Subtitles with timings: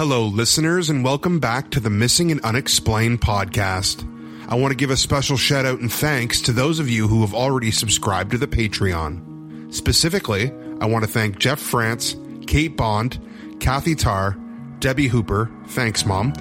[0.00, 4.02] Hello, listeners, and welcome back to the Missing and Unexplained podcast.
[4.48, 7.20] I want to give a special shout out and thanks to those of you who
[7.20, 9.74] have already subscribed to the Patreon.
[9.74, 13.18] Specifically, I want to thank Jeff France, Kate Bond,
[13.60, 14.38] Kathy Tarr,
[14.78, 16.32] Debbie Hooper, thanks mom,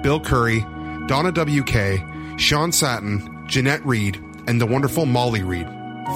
[0.00, 0.60] Bill Curry,
[1.08, 5.66] Donna WK, Sean Satin, Jeanette Reed, and the wonderful Molly Reed.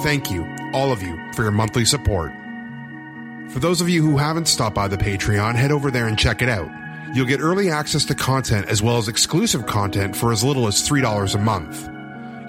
[0.03, 2.31] Thank you, all of you, for your monthly support.
[3.49, 6.41] For those of you who haven't stopped by the Patreon, head over there and check
[6.41, 6.71] it out.
[7.13, 10.81] You'll get early access to content as well as exclusive content for as little as
[10.87, 11.87] $3 a month.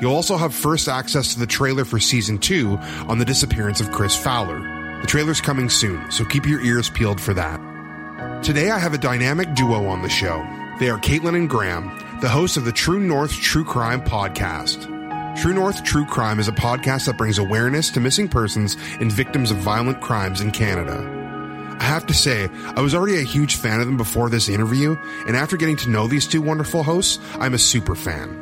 [0.00, 3.90] You'll also have first access to the trailer for season 2 on the disappearance of
[3.90, 4.60] Kris Fowler.
[5.02, 7.60] The trailer's coming soon, so keep your ears peeled for that.
[8.42, 10.38] Today I have a dynamic duo on the show.
[10.80, 11.90] They are Caitlin and Graeme,
[12.22, 14.90] the hosts of the True North True Crime podcast.
[15.36, 19.50] True North True Crime is a podcast that brings awareness to missing persons and victims
[19.50, 21.13] of violent crimes in Canada.
[21.80, 24.96] I have to say, I was already a huge fan of them before this interview,
[25.26, 28.40] and after getting to know these two wonderful hosts, I'm a super fan.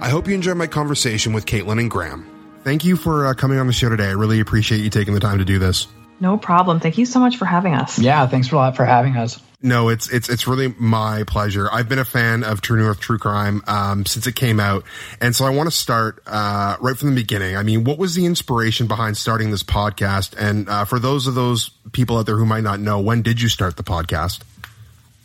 [0.00, 2.26] I hope you enjoy my conversation with Caitlin and Graeme.
[2.64, 4.06] Thank you for uh, coming on the show today.
[4.06, 5.86] I really appreciate you taking the time to do this.
[6.20, 6.80] No problem.
[6.80, 7.98] Thank you so much for having us.
[7.98, 9.40] Yeah, thanks a lot for having us.
[9.64, 11.68] No, it's it's it's really my pleasure.
[11.70, 14.84] I've been a fan of True North True Crime um, since it came out,
[15.20, 17.56] and so I want to start uh, right from the beginning.
[17.56, 20.34] I mean, what was the inspiration behind starting this podcast?
[20.36, 23.40] And uh, for those of those people out there who might not know, when did
[23.40, 24.40] you start the podcast?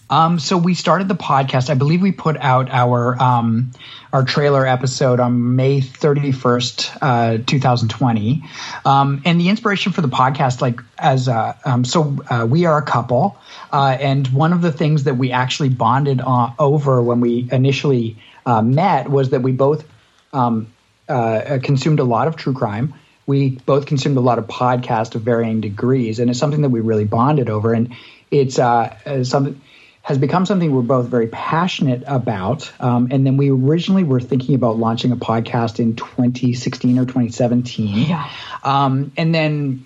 [0.09, 1.69] Um, so we started the podcast.
[1.69, 3.71] I believe we put out our um,
[4.13, 8.43] our trailer episode on May thirty first, uh, two thousand twenty.
[8.85, 12.77] Um, and the inspiration for the podcast, like as uh, um, so, uh, we are
[12.77, 13.37] a couple,
[13.71, 18.17] uh, and one of the things that we actually bonded on, over when we initially
[18.45, 19.85] uh, met was that we both
[20.31, 20.67] um,
[21.09, 22.93] uh, consumed a lot of true crime.
[23.25, 26.79] We both consumed a lot of podcasts of varying degrees, and it's something that we
[26.79, 27.73] really bonded over.
[27.73, 27.93] And
[28.31, 29.61] it's something
[30.07, 32.71] has become something we're both very passionate about.
[32.79, 38.07] Um, and then we originally were thinking about launching a podcast in 2016 or 2017.
[38.07, 38.29] Yeah.
[38.63, 39.85] Um, and then,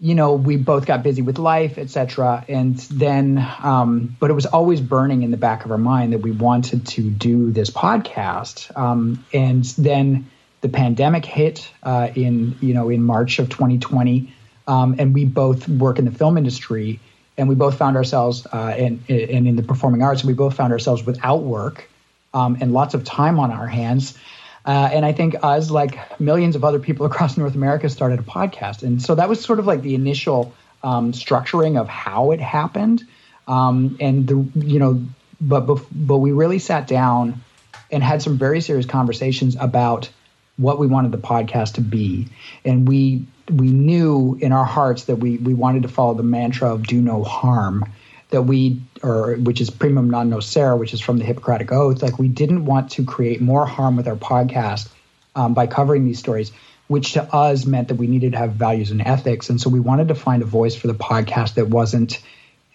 [0.00, 2.44] you know, we both got busy with life, etc.
[2.48, 6.22] And then, um, but it was always burning in the back of our mind that
[6.22, 8.76] we wanted to do this podcast.
[8.76, 10.28] Um, and then
[10.60, 14.34] the pandemic hit uh, in, you know, in March of 2020.
[14.66, 16.98] Um, and we both work in the film industry
[17.36, 20.54] and we both found ourselves uh, in, in, in the performing arts, and we both
[20.54, 21.88] found ourselves without work
[22.34, 24.16] um, and lots of time on our hands.
[24.64, 28.22] Uh, and I think us, like millions of other people across North America, started a
[28.22, 28.82] podcast.
[28.82, 33.02] And so that was sort of like the initial um, structuring of how it happened.
[33.48, 35.04] Um, and the you know,
[35.40, 37.42] but but we really sat down
[37.90, 40.08] and had some very serious conversations about
[40.56, 42.28] what we wanted the podcast to be.
[42.64, 46.72] And we we knew in our hearts that we we wanted to follow the mantra
[46.72, 47.84] of do no harm
[48.30, 52.18] that we or which is primum non nocere which is from the hippocratic oath like
[52.18, 54.88] we didn't want to create more harm with our podcast
[55.34, 56.52] um, by covering these stories
[56.88, 59.80] which to us meant that we needed to have values and ethics and so we
[59.80, 62.22] wanted to find a voice for the podcast that wasn't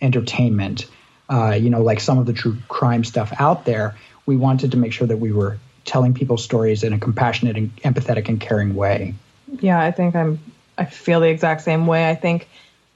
[0.02, 0.86] entertainment
[1.30, 3.96] uh, you know, like some of the true crime stuff out there,
[4.26, 7.76] we wanted to make sure that we were telling people's stories in a compassionate and
[7.78, 9.14] empathetic and caring way.
[9.60, 10.40] Yeah, I think I'm.
[10.78, 12.08] I feel the exact same way.
[12.10, 12.48] I think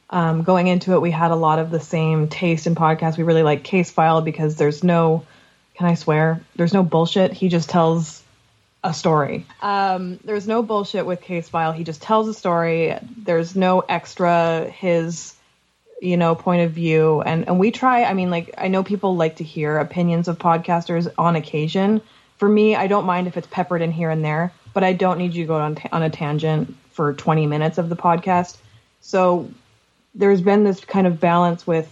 [0.10, 3.18] um, going into it, we had a lot of the same taste in podcasts.
[3.18, 5.26] We really like Case File because there's no,
[5.76, 6.42] can I swear?
[6.56, 7.32] There's no bullshit.
[7.32, 8.22] He just tells
[8.84, 9.46] a story.
[9.62, 11.72] Um, there's no bullshit with Case File.
[11.72, 12.96] He just tells a story.
[13.18, 15.34] There's no extra his,
[16.02, 17.22] you know, point of view.
[17.22, 18.04] And and we try.
[18.04, 22.02] I mean, like I know people like to hear opinions of podcasters on occasion.
[22.38, 25.20] For me, I don't mind if it's peppered in here and there, but I don't
[25.20, 28.58] need you to go on on a tangent for 20 minutes of the podcast.
[29.02, 29.50] So
[30.16, 31.90] there's been this kind of balance with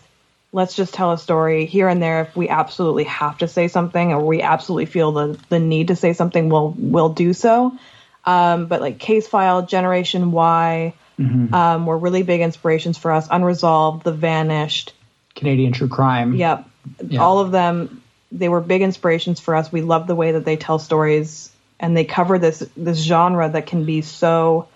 [0.51, 2.21] let's just tell a story here and there.
[2.21, 5.95] If we absolutely have to say something or we absolutely feel the, the need to
[5.95, 7.77] say something we'll we'll do so.
[8.25, 11.53] Um, but like case file Generation Why mm-hmm.
[11.53, 13.27] um, were really big inspirations for us.
[13.29, 14.93] Unresolved the vanished.
[15.35, 16.35] Canadian true crime.
[16.35, 16.65] Yep.
[17.07, 17.21] Yeah.
[17.21, 19.71] all of them they were big inspirations for us.
[19.71, 23.67] We love the way that they tell stories and they cover this this genre that
[23.67, 24.67] can be so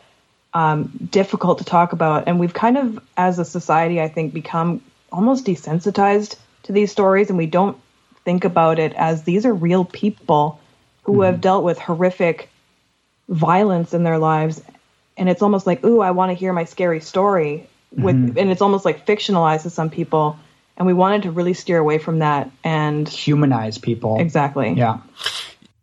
[0.53, 2.27] um, difficult to talk about.
[2.27, 7.29] And we've kind of, as a society, I think, become almost desensitized to these stories,
[7.29, 7.77] and we don't
[8.23, 10.59] think about it as these are real people
[11.03, 12.50] who mm have dealt with horrific
[13.27, 14.61] violence in their lives.
[15.17, 17.67] And it's almost like, ooh, I want to hear my scary story.
[17.91, 20.39] With, mm and it's almost like fictionalized to some people.
[20.77, 24.19] And we wanted to really steer away from that and humanize people.
[24.19, 24.73] Exactly.
[24.73, 25.00] Yeah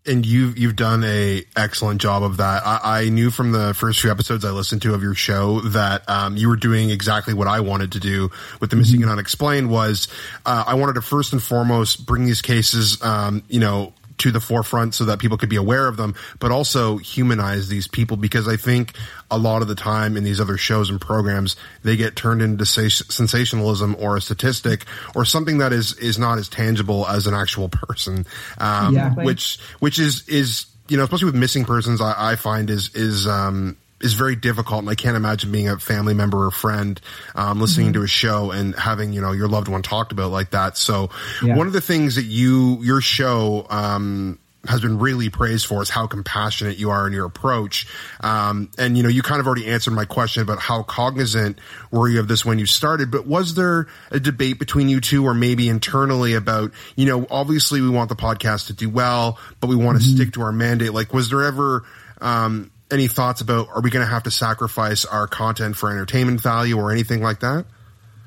[0.07, 2.67] and you've you've done a excellent job of that.
[2.67, 6.09] I, I, knew from the first few episodes I listened to of your show that
[6.09, 8.31] um, you were doing exactly what I wanted to do
[8.61, 9.05] with the missing mm-hmm.
[9.05, 9.71] and unexplained.
[9.71, 10.09] Was
[10.47, 14.41] uh, I wanted to first and foremost bring these cases, um, you know, to the
[14.41, 18.47] forefront so that people could be aware of them, but also humanize these people because
[18.47, 18.95] I think
[19.31, 22.65] a lot of the time in these other shows and programs, they get turned into
[22.65, 24.85] sensationalism or a statistic
[25.15, 28.27] or something that is, is not as tangible as an actual person.
[28.59, 32.95] Um, which, which is, is, you know, especially with missing persons, I, I find is,
[32.95, 37.01] is, um, is very difficult, and I can't imagine being a family member or friend
[37.35, 37.95] um, listening mm-hmm.
[37.95, 40.77] to a show and having you know your loved one talked about like that.
[40.77, 41.11] So
[41.43, 41.57] yeah.
[41.57, 45.89] one of the things that you your show um, has been really praised for is
[45.89, 47.87] how compassionate you are in your approach.
[48.21, 51.59] Um, and you know, you kind of already answered my question about how cognizant
[51.91, 55.25] were you of this when you started, but was there a debate between you two
[55.25, 59.69] or maybe internally about, you know, obviously we want the podcast to do well, but
[59.69, 60.17] we want to mm-hmm.
[60.17, 60.93] stick to our mandate.
[60.93, 61.85] Like, was there ever,
[62.21, 66.41] um, any thoughts about are we going to have to sacrifice our content for entertainment
[66.41, 67.65] value or anything like that?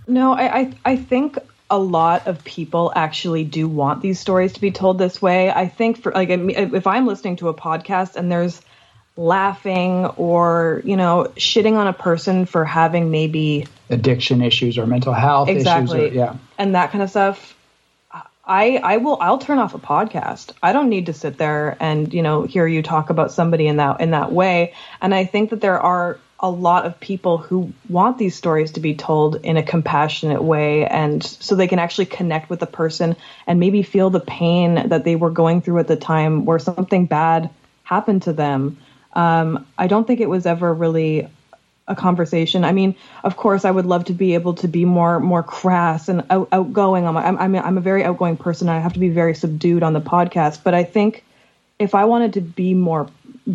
[0.07, 1.37] No, I, I, I think
[1.69, 5.49] a lot of people actually do want these stories to be told this way.
[5.49, 8.61] I think for like if I'm listening to a podcast and there's
[9.15, 15.13] laughing or you know shitting on a person for having maybe addiction issues or mental
[15.13, 17.55] health exactly issues or, yeah and that kind of stuff
[18.45, 20.51] I I will I'll turn off a podcast.
[20.61, 23.77] I don't need to sit there and you know hear you talk about somebody in
[23.77, 24.73] that in that way.
[25.01, 28.81] And I think that there are a lot of people who want these stories to
[28.81, 33.15] be told in a compassionate way and so they can actually connect with the person
[33.47, 37.05] and maybe feel the pain that they were going through at the time where something
[37.05, 37.49] bad
[37.83, 38.77] happened to them.
[39.13, 41.29] Um, I don't think it was ever really
[41.87, 42.63] a conversation.
[42.63, 46.09] I mean, of course, I would love to be able to be more more crass
[46.09, 47.03] and out, outgoing.
[47.05, 48.69] My, I'm I'm I'm a very outgoing person.
[48.69, 50.63] I have to be very subdued on the podcast.
[50.63, 51.23] But I think
[51.79, 53.09] if I wanted to be more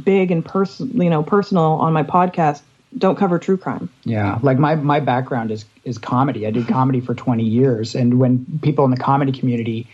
[0.05, 2.61] big and person, you know, personal on my podcast,
[2.97, 3.89] don't cover true crime.
[4.05, 6.47] Yeah, like my my background is is comedy.
[6.47, 9.87] I did comedy for 20 years, and when people in the comedy community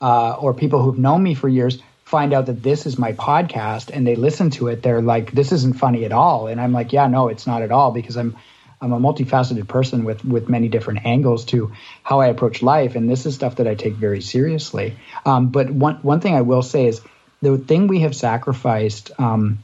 [0.00, 1.78] uh, or people who've known me for years
[2.08, 5.52] find out that this is my podcast and they listen to it, they're like, "This
[5.52, 8.36] isn't funny at all," and I'm like, "Yeah, no, it's not at all," because I'm
[8.80, 11.72] I'm a multifaceted person with with many different angles to
[12.02, 14.96] how I approach life, and this is stuff that I take very seriously.
[15.26, 17.02] Um, but one one thing I will say is
[17.42, 19.10] the thing we have sacrificed.
[19.18, 19.62] Um,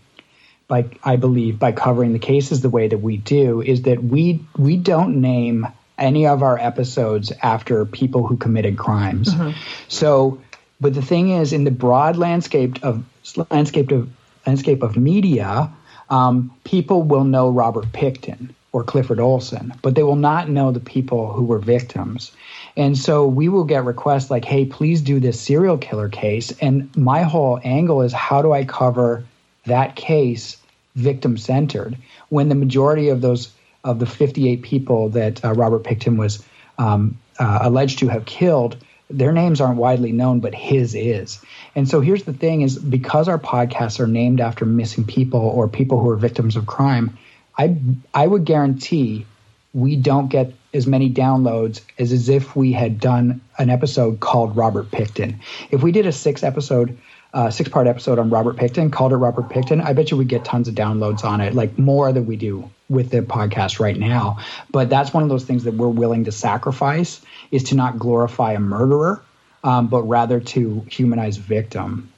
[0.67, 4.47] by, I believe by covering the cases the way that we do is that we
[4.57, 9.29] we don't name any of our episodes after people who committed crimes.
[9.29, 9.59] Mm-hmm.
[9.89, 10.41] So
[10.85, 13.03] but the thing is, in the broad landscape of
[13.51, 14.07] landscape of
[14.47, 15.73] landscape of media,
[16.11, 20.81] um, people will know Robert Pickton or Clifford Olson, but they will not know the
[20.81, 22.33] people who were victims.
[22.77, 26.95] And so we will get requests like, "Hey, please do this serial killer case." And
[26.95, 29.25] my whole angle is, how do I cover
[29.65, 30.59] that case
[30.97, 31.97] victim centered
[32.29, 33.49] when the majority of those
[33.85, 36.45] of the 58 people that uh, Robert Pickton was
[36.77, 38.77] um, uh, alleged to have killed
[39.11, 41.41] their names aren't widely known, but his is.
[41.75, 45.69] And so here's the thing is because our podcasts are named after missing people or
[45.69, 47.19] people who are victims of crime,
[47.57, 47.77] I
[48.13, 49.27] I would guarantee
[49.73, 54.57] we don't get as many downloads as, as if we had done an episode called
[54.57, 55.41] Robert Pickton.
[55.71, 56.99] If we did a six episode,
[57.35, 60.29] uh, six part episode on Robert Pickton, called it Robert Pickton, I bet you we'd
[60.29, 63.97] get tons of downloads on it, like more than we do with the podcast right
[63.97, 64.39] now.
[64.71, 68.53] But that's one of those things that we're willing to sacrifice is to not glorify
[68.53, 69.21] a murderer,
[69.65, 72.13] um, but rather to humanize victim.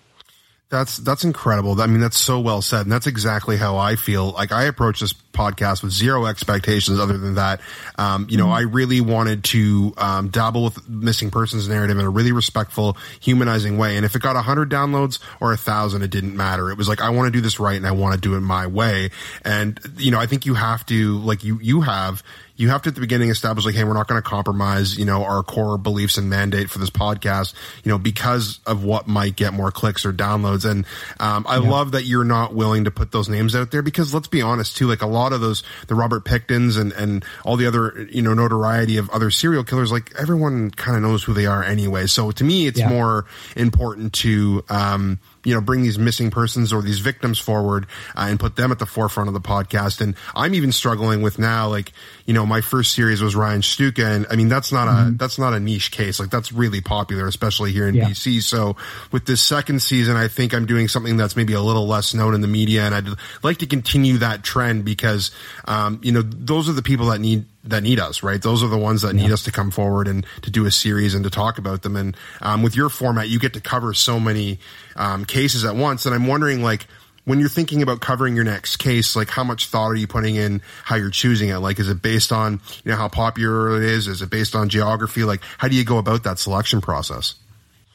[0.68, 1.80] That's that's incredible.
[1.80, 4.32] I mean, that's so well said, and that's exactly how I feel.
[4.32, 7.60] Like I approach this podcast with zero expectations, other than that.
[7.98, 8.54] Um, you know, mm-hmm.
[8.54, 13.78] I really wanted to um, dabble with missing persons narrative in a really respectful, humanizing
[13.78, 13.96] way.
[13.96, 16.68] And if it got hundred downloads or a thousand, it didn't matter.
[16.72, 18.40] It was like I want to do this right, and I want to do it
[18.40, 19.10] my way.
[19.44, 22.24] And you know, I think you have to, like you you have
[22.56, 25.04] you have to at the beginning establish like, hey, we're not going to compromise, you
[25.04, 29.36] know, our core beliefs and mandate for this podcast, you know, because of what might
[29.36, 30.68] get more clicks or downloads.
[30.68, 30.86] And
[31.20, 31.70] um, I yeah.
[31.70, 34.76] love that you're not willing to put those names out there because let's be honest
[34.76, 38.22] too, like a lot of those, the Robert Picktons and and all the other, you
[38.22, 42.06] know, notoriety of other serial killers, like everyone kind of knows who they are anyway.
[42.06, 42.88] So to me, it's yeah.
[42.88, 47.86] more important to um, you know, bring these missing persons or these victims forward
[48.16, 50.00] uh, and put them at the forefront of the podcast.
[50.00, 51.92] And I'm even struggling with now, like,
[52.24, 54.04] you know, my first series was Ryan Shtuka.
[54.04, 55.14] And I mean, that's not mm-hmm.
[55.14, 56.18] a, that's not a niche case.
[56.18, 58.06] Like that's really popular, especially here in yeah.
[58.06, 58.42] BC.
[58.42, 58.74] So
[59.12, 62.34] with this second season, I think I'm doing something that's maybe a little less known
[62.34, 62.82] in the media.
[62.82, 63.06] And I'd
[63.44, 65.30] like to continue that trend because,
[65.66, 68.40] um, you know, those are the people that need that need us, right?
[68.40, 69.22] Those are the ones that yeah.
[69.22, 71.96] need us to come forward and to do a series and to talk about them.
[71.96, 74.58] And um, with your format, you get to cover so many
[74.94, 76.06] um, cases at once.
[76.06, 76.86] And I'm wondering, like,
[77.24, 80.36] when you're thinking about covering your next case, like how much thought are you putting
[80.36, 81.58] in how you're choosing it?
[81.58, 84.06] Like, is it based on you know how popular it is?
[84.06, 85.24] Is it based on geography?
[85.24, 87.34] Like, how do you go about that selection process?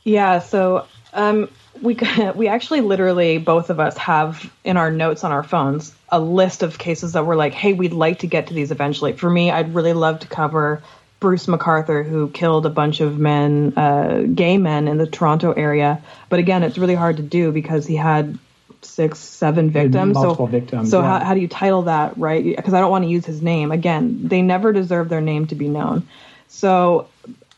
[0.04, 1.50] Yeah, so um,
[1.82, 1.98] we
[2.36, 6.64] we actually literally both of us have in our notes on our phones a list
[6.64, 9.14] of cases that we're like, hey, we'd like to get to these eventually.
[9.14, 10.84] For me, I'd really love to cover
[11.22, 16.04] Bruce McArthur, who killed a bunch of men, uh, gay men in the Toronto area.
[16.30, 18.38] But again, it's really hard to do because he had
[18.82, 20.16] six, seven victims.
[20.16, 20.90] Multiple so, victims.
[20.90, 21.20] So yeah.
[21.20, 22.44] how, how do you title that, right?
[22.44, 23.72] Because I don't want to use his name.
[23.72, 26.08] Again, they never deserve their name to be known.
[26.48, 27.08] So,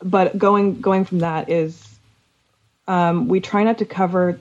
[0.02, 1.93] but going going from that is,
[2.88, 4.40] um, we try not to cover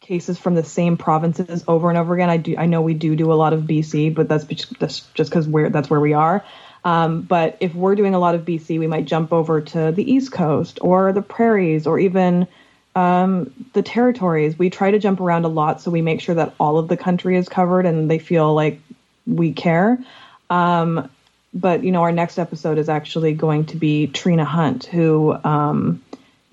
[0.00, 2.30] cases from the same provinces over and over again.
[2.30, 5.48] I do I know we do do a lot of BC, but that's just, because
[5.48, 6.44] we're that's where we are.
[6.84, 10.12] Um, but if we're doing a lot of BC, we might jump over to the
[10.12, 12.46] East Coast or the prairies or even
[12.94, 14.58] um, the territories.
[14.58, 16.98] We try to jump around a lot so we make sure that all of the
[16.98, 18.80] country is covered and they feel like
[19.26, 19.98] we care.
[20.50, 21.08] Um,
[21.54, 26.02] but you know, our next episode is actually going to be Trina Hunt, who um,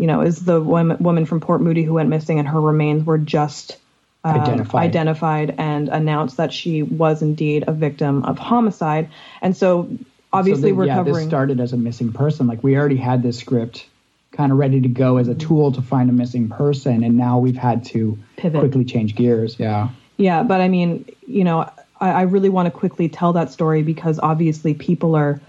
[0.01, 3.05] you know, is the woman, woman from Port Moody who went missing, and her remains
[3.05, 3.77] were just
[4.23, 4.81] um, identified.
[4.83, 9.09] identified and announced that she was indeed a victim of homicide.
[9.43, 9.87] And so,
[10.33, 11.15] obviously, so the, we're yeah, covering.
[11.15, 12.47] This started as a missing person.
[12.47, 13.85] Like we already had this script
[14.31, 17.37] kind of ready to go as a tool to find a missing person, and now
[17.37, 18.59] we've had to Pivot.
[18.59, 19.59] quickly change gears.
[19.59, 19.89] Yeah.
[20.17, 23.83] Yeah, but I mean, you know, I, I really want to quickly tell that story
[23.83, 25.39] because obviously people are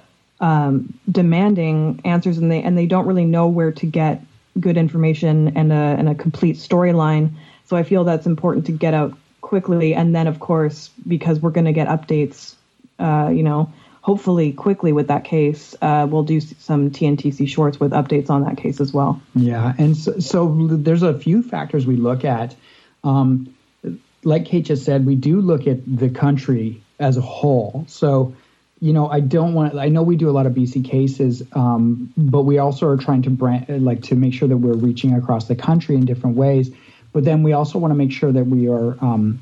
[0.41, 4.23] um, demanding answers, and they and they don't really know where to get
[4.59, 7.31] good information and a, and a complete storyline.
[7.67, 9.95] So I feel that's important to get out quickly.
[9.95, 12.55] And then, of course, because we're going to get updates,
[12.99, 17.93] uh, you know, hopefully quickly with that case, uh, we'll do some TNTC shorts with
[17.93, 19.21] updates on that case as well.
[19.35, 19.73] Yeah.
[19.79, 22.55] And so, so there's a few factors we look at.
[23.05, 23.55] Um,
[24.25, 27.85] like Kate just said, we do look at the country as a whole.
[27.89, 28.35] So
[28.83, 29.79] you know, I don't want.
[29.79, 33.23] I know we do a lot of BC cases, um, but we also are trying
[33.23, 36.73] to brand, like to make sure that we're reaching across the country in different ways.
[37.13, 39.39] But then we also want to make sure that we are um,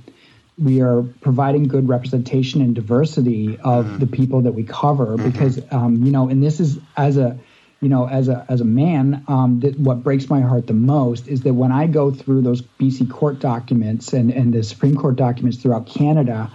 [0.58, 3.98] we are providing good representation and diversity of mm-hmm.
[4.00, 5.30] the people that we cover, mm-hmm.
[5.30, 7.38] because um, you know, and this is as a
[7.80, 11.28] you know, as a as a man, um, that what breaks my heart the most
[11.28, 15.16] is that when I go through those BC court documents and and the Supreme Court
[15.16, 16.50] documents throughout Canada,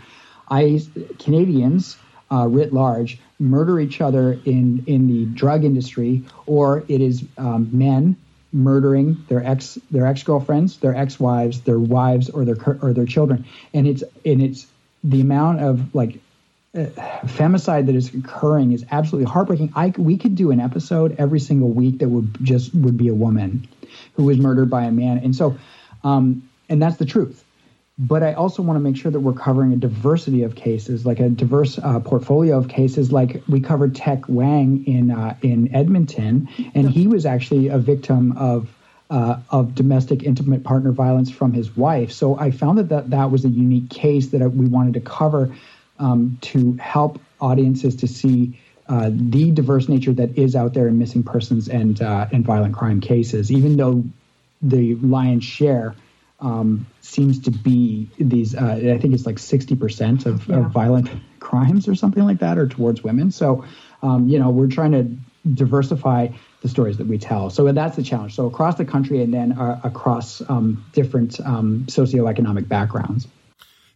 [0.52, 0.82] I
[1.18, 1.98] Canadians
[2.32, 7.70] uh, writ large murder each other in in the drug industry, or it is um,
[7.72, 8.16] men
[8.54, 13.06] murdering their ex their ex girlfriends, their ex wives, their wives, or their or their
[13.06, 14.68] children, and it's and it's
[15.04, 16.20] the amount of like
[16.76, 16.86] uh,
[17.26, 19.72] femicide that is occurring is absolutely heartbreaking.
[19.76, 23.16] I we could do an episode every single week that would just would be a
[23.16, 23.68] woman
[24.16, 25.58] who was murdered by a man, and so
[26.04, 27.45] um, and that's the truth
[27.98, 31.20] but I also want to make sure that we're covering a diversity of cases, like
[31.20, 33.12] a diverse uh, portfolio of cases.
[33.12, 38.34] Like we covered Tech Wang in uh, in Edmonton, and he was actually a victim
[38.38, 38.70] of
[39.10, 42.12] uh, of domestic intimate partner violence from his wife.
[42.12, 45.56] So I found that that, that was a unique case that we wanted to cover
[46.00, 48.60] um, to help audiences to see
[48.90, 52.76] uh, the diverse nature that is out there in missing persons and uh, and violent
[52.76, 54.04] crime cases, even though
[54.62, 55.96] the lion's share
[56.40, 58.56] um, seems to be these.
[58.56, 60.58] Uh, I think it's like sixty percent of, yeah.
[60.58, 63.32] of, violent crimes or something like that, or towards women.
[63.32, 63.66] So,
[64.02, 65.04] um, you know, we're trying to
[65.54, 66.30] diversify
[66.62, 67.50] the stories that we tell.
[67.50, 68.36] So that's the challenge.
[68.36, 73.28] So across the country and then uh, across um, different um, socioeconomic backgrounds.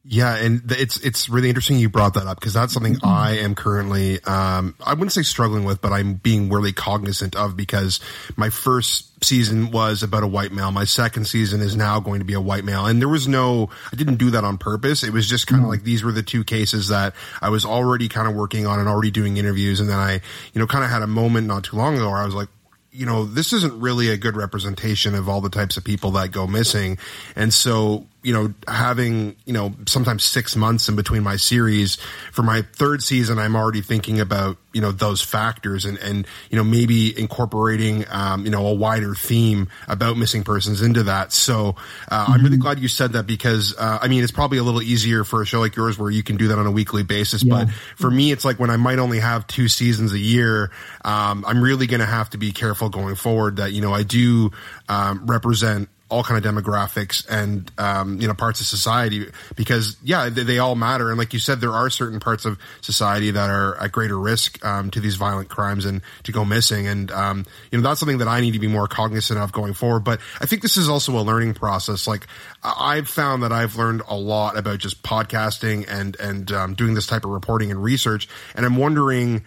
[0.06, 3.08] Yeah, and it's it's really interesting you brought that up because that's something mm-hmm.
[3.08, 7.58] I am currently um, I wouldn't say struggling with, but I'm being really cognizant of
[7.58, 8.00] because
[8.38, 10.72] my first season was about a white male.
[10.72, 13.70] My second season is now going to be a white male, and there was no
[13.92, 15.04] I didn't do that on purpose.
[15.04, 15.72] It was just kind of mm-hmm.
[15.72, 18.88] like these were the two cases that I was already kind of working on and
[18.88, 20.22] already doing interviews, and then I
[20.54, 22.48] you know kind of had a moment not too long ago where I was like,
[22.92, 26.32] you know, this isn't really a good representation of all the types of people that
[26.32, 26.98] go missing.
[27.36, 31.96] And so, you know, having, you know, sometimes six months in between my series
[32.34, 36.58] for my third season, I'm already thinking about, you know, those factors and, and, you
[36.58, 41.32] know, maybe incorporating, um, you know, a wider theme about missing persons into that.
[41.32, 41.78] So,
[42.10, 42.32] uh, mm-hmm.
[42.32, 42.64] I'm really mm-hmm.
[42.64, 45.46] glad you said that because, uh, I mean, it's probably a little easier for a
[45.46, 47.42] show like yours where you can do that on a weekly basis.
[47.42, 47.66] Yeah.
[47.66, 50.72] But for me, it's like when I might only have two seasons a year,
[51.06, 54.04] um, I'm really going to have to be careful going forward that, you know, I
[54.04, 54.52] do,
[54.90, 60.30] um, represent all kind of demographics and um, you know parts of society because yeah
[60.30, 61.10] they, they, all matter.
[61.10, 64.64] And like you said there are certain parts of society that are at greater risk
[64.66, 66.88] um, to these violent crimes and to go missing.
[66.88, 69.74] And um, you know that's something that I need to be more cognizant of going
[69.74, 70.04] forward.
[70.04, 72.08] But I think this is also a learning process.
[72.08, 72.28] Like
[72.64, 77.06] I've found that I've learned a lot about just podcasting and and um, doing this
[77.08, 78.28] type of reporting and research.
[78.56, 79.44] And I'm wondering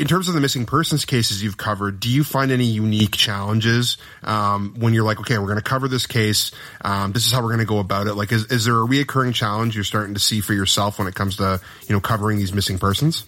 [0.00, 3.98] in terms of the missing persons cases you've covered, do you find any unique challenges
[4.24, 6.52] um, when you're like, okay, we're going to cover this case.
[6.80, 8.14] Um, this is how we're going to go about it.
[8.14, 11.14] Like, is, is there a reoccurring challenge you're starting to see for yourself when it
[11.14, 13.26] comes to you know covering these missing persons?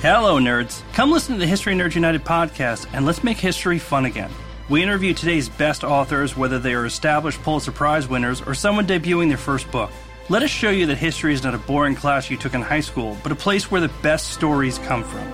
[0.00, 0.80] Hello, nerds.
[0.94, 4.30] Come listen to the History Nerds United podcast and let's make history fun again.
[4.68, 9.28] We interview today's best authors, whether they are established Pulitzer Prize winners or someone debuting
[9.28, 9.90] their first book.
[10.28, 12.80] Let us show you that history is not a boring class you took in high
[12.80, 15.26] school, but a place where the best stories come from.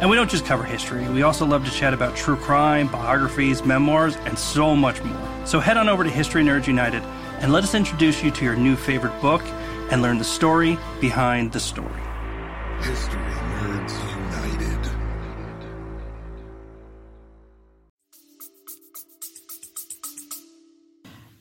[0.00, 3.62] And we don't just cover history, we also love to chat about true crime, biographies,
[3.66, 5.46] memoirs, and so much more.
[5.46, 7.02] So head on over to History Nerds United
[7.40, 9.42] and let us introduce you to your new favorite book
[9.90, 12.00] and learn the story behind the story.
[12.80, 13.39] History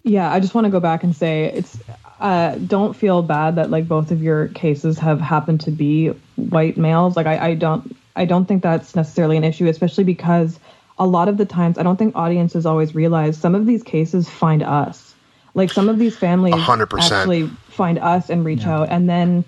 [0.10, 1.78] Yeah, I just want to go back and say it's
[2.20, 6.78] uh, don't feel bad that like both of your cases have happened to be white
[6.78, 7.16] males.
[7.16, 10.60] Like I, I don't I don't think that's necessarily an issue, especially because
[10.98, 14.28] a lot of the times I don't think audiences always realize some of these cases
[14.28, 15.14] find us.
[15.54, 17.12] Like some of these families 100%.
[17.12, 18.80] actually find us and reach yeah.
[18.80, 19.46] out and then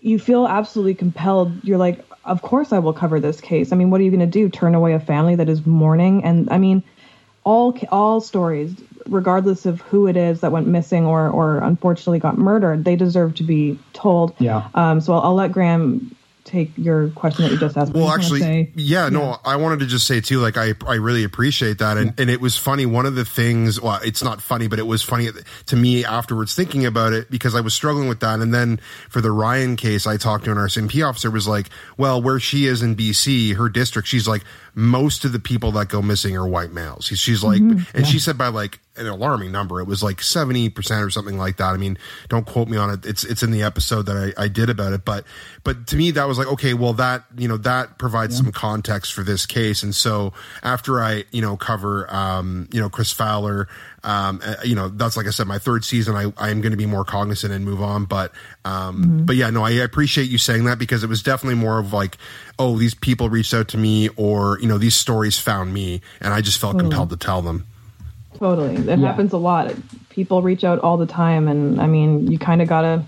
[0.00, 1.64] you feel absolutely compelled.
[1.64, 3.72] You're like, of course I will cover this case.
[3.72, 4.50] I mean, what are you going to do?
[4.50, 6.24] Turn away a family that is mourning?
[6.24, 6.82] And I mean,
[7.44, 8.74] all all stories
[9.08, 13.34] regardless of who it is that went missing or or unfortunately got murdered, they deserve
[13.36, 14.34] to be told.
[14.38, 14.68] Yeah.
[14.74, 16.14] Um, so I'll, I'll let Graeme
[16.48, 17.92] take your question that you just asked.
[17.92, 20.94] Well, actually, say, yeah, yeah, no, I wanted to just say too, like I, I
[20.94, 21.96] really appreciate that.
[21.96, 22.22] And, yeah.
[22.22, 22.86] and it was funny.
[22.86, 25.28] One of the things, well, it's not funny, but it was funny
[25.66, 28.40] to me afterwards thinking about it because I was struggling with that.
[28.40, 32.20] And then for the Ryan case, I talked to an RCMP officer was like, well,
[32.20, 36.00] where she is in BC, her district, she's like, most of the people that go
[36.00, 37.06] missing are white males.
[37.06, 37.96] She's like, mm-hmm.
[37.96, 38.10] and yeah.
[38.10, 39.80] she said by like an alarming number.
[39.80, 41.74] It was like 70% or something like that.
[41.74, 43.06] I mean, don't quote me on it.
[43.06, 45.04] It's, it's in the episode that I, I did about it.
[45.04, 45.24] But,
[45.64, 48.44] but to me, that was like, okay, well, that, you know, that provides yeah.
[48.44, 49.82] some context for this case.
[49.82, 50.32] And so
[50.62, 53.68] after I, you know, cover, um, you know, Kris Fowler,
[54.04, 56.70] um, uh, you know, that's like I said, my third season, I, I am going
[56.72, 58.04] to be more cognizant and move on.
[58.04, 58.32] But,
[58.64, 59.24] um, mm-hmm.
[59.26, 62.16] but yeah, no, I appreciate you saying that because it was definitely more of like,
[62.58, 66.32] oh, these people reached out to me or, you know, these stories found me and
[66.32, 67.66] I just felt compelled to tell them.
[68.38, 68.76] Totally.
[68.76, 68.96] It yeah.
[68.96, 69.74] happens a lot.
[70.10, 71.48] People reach out all the time.
[71.48, 73.04] And I mean, you kind of got to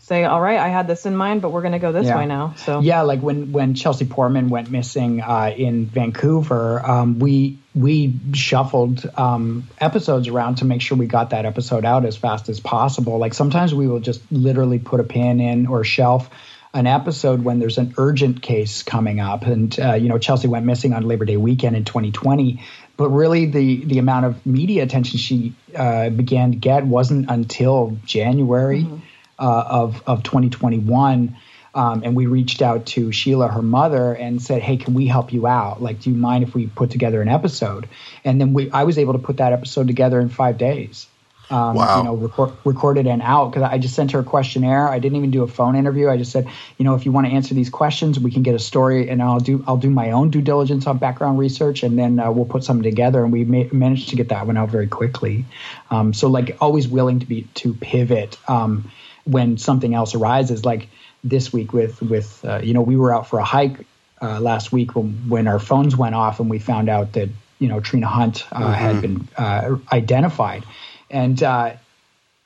[0.00, 2.16] say, all right, I had this in mind, but we're going to go this yeah.
[2.16, 2.54] way now.
[2.56, 8.18] So, yeah, like when, when Chelsea Poorman went missing uh, in Vancouver, um, we, we
[8.32, 12.58] shuffled um, episodes around to make sure we got that episode out as fast as
[12.58, 13.18] possible.
[13.18, 16.28] Like sometimes we will just literally put a pin in or shelf
[16.74, 19.42] an episode when there's an urgent case coming up.
[19.42, 22.62] And, uh, you know, Chelsea went missing on Labor Day weekend in 2020
[22.96, 27.96] but really the the amount of media attention she uh, began to get wasn't until
[28.04, 28.98] January mm-hmm.
[29.38, 31.36] uh, of of 2021.
[31.74, 35.32] Um, and we reached out to Sheila, her mother, and said, "Hey, can we help
[35.32, 35.82] you out?
[35.82, 37.88] Like, do you mind if we put together an episode?"
[38.24, 41.06] And then we, I was able to put that episode together in five days.
[41.52, 41.98] Um, Wow.
[41.98, 44.88] you know, record, recorded and out because I just sent her a questionnaire.
[44.88, 46.08] I didn't even do a phone interview.
[46.08, 48.54] I just said, you know, if you want to answer these questions, we can get
[48.54, 51.98] a story, and I'll do I'll do my own due diligence on background research, and
[51.98, 53.22] then uh, we'll put something together.
[53.22, 55.44] And we ma- managed to get that one out very quickly.
[55.90, 58.90] Um, so like always willing to be to pivot um,
[59.24, 60.64] when something else arises.
[60.64, 60.88] Like
[61.22, 63.84] this week with with uh, you know we were out for a hike
[64.20, 67.68] uh, last week when, when our phones went off and we found out that you
[67.68, 70.64] know Trina Hunt uh, had been uh, identified,
[71.12, 71.74] and uh,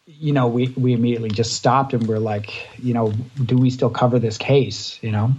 [0.07, 3.91] you know we we immediately just stopped and we're like, you know, do we still
[3.91, 4.99] cover this case?
[5.03, 5.33] You know.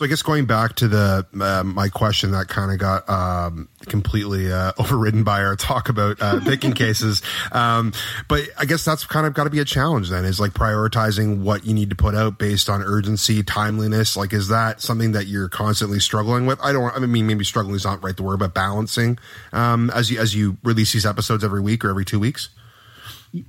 [0.00, 3.68] So I guess going back to the uh, my question that kind of got um,
[3.84, 7.20] completely uh, overridden by our talk about uh, picking cases,
[7.52, 7.92] um,
[8.26, 10.08] but I guess that's kind of got to be a challenge.
[10.08, 14.16] Then is like prioritizing what you need to put out based on urgency, timeliness.
[14.16, 16.58] Like, is that something that you're constantly struggling with?
[16.62, 16.96] I don't.
[16.96, 19.18] I mean, maybe struggling is not right the word, but balancing
[19.52, 22.48] um, as you as you release these episodes every week or every two weeks.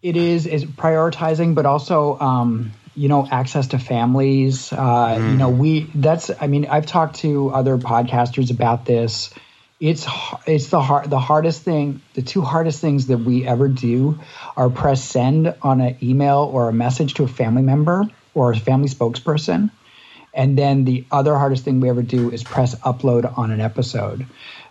[0.02, 5.50] it is is prioritizing but also um you know access to families uh you know
[5.50, 9.34] we that's i mean i've talked to other podcasters about this.
[9.80, 10.06] It's
[10.46, 14.20] it's the hard the hardest thing the two hardest things that we ever do
[14.56, 18.56] are press send on an email or a message to a family member or a
[18.56, 19.72] family spokesperson.
[20.34, 24.26] And then the other hardest thing we ever do is press upload on an episode.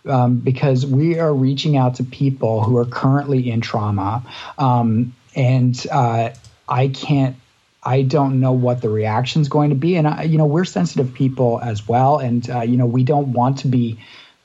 [0.07, 4.25] Um, because we are reaching out to people who are currently in trauma.
[4.57, 6.31] Um, and uh,
[6.67, 7.37] I can't,
[7.83, 9.97] I don't know what the reaction is going to be.
[9.97, 12.19] And, I, you know, we're sensitive people as well.
[12.19, 13.99] And, uh, you know, we don't want to be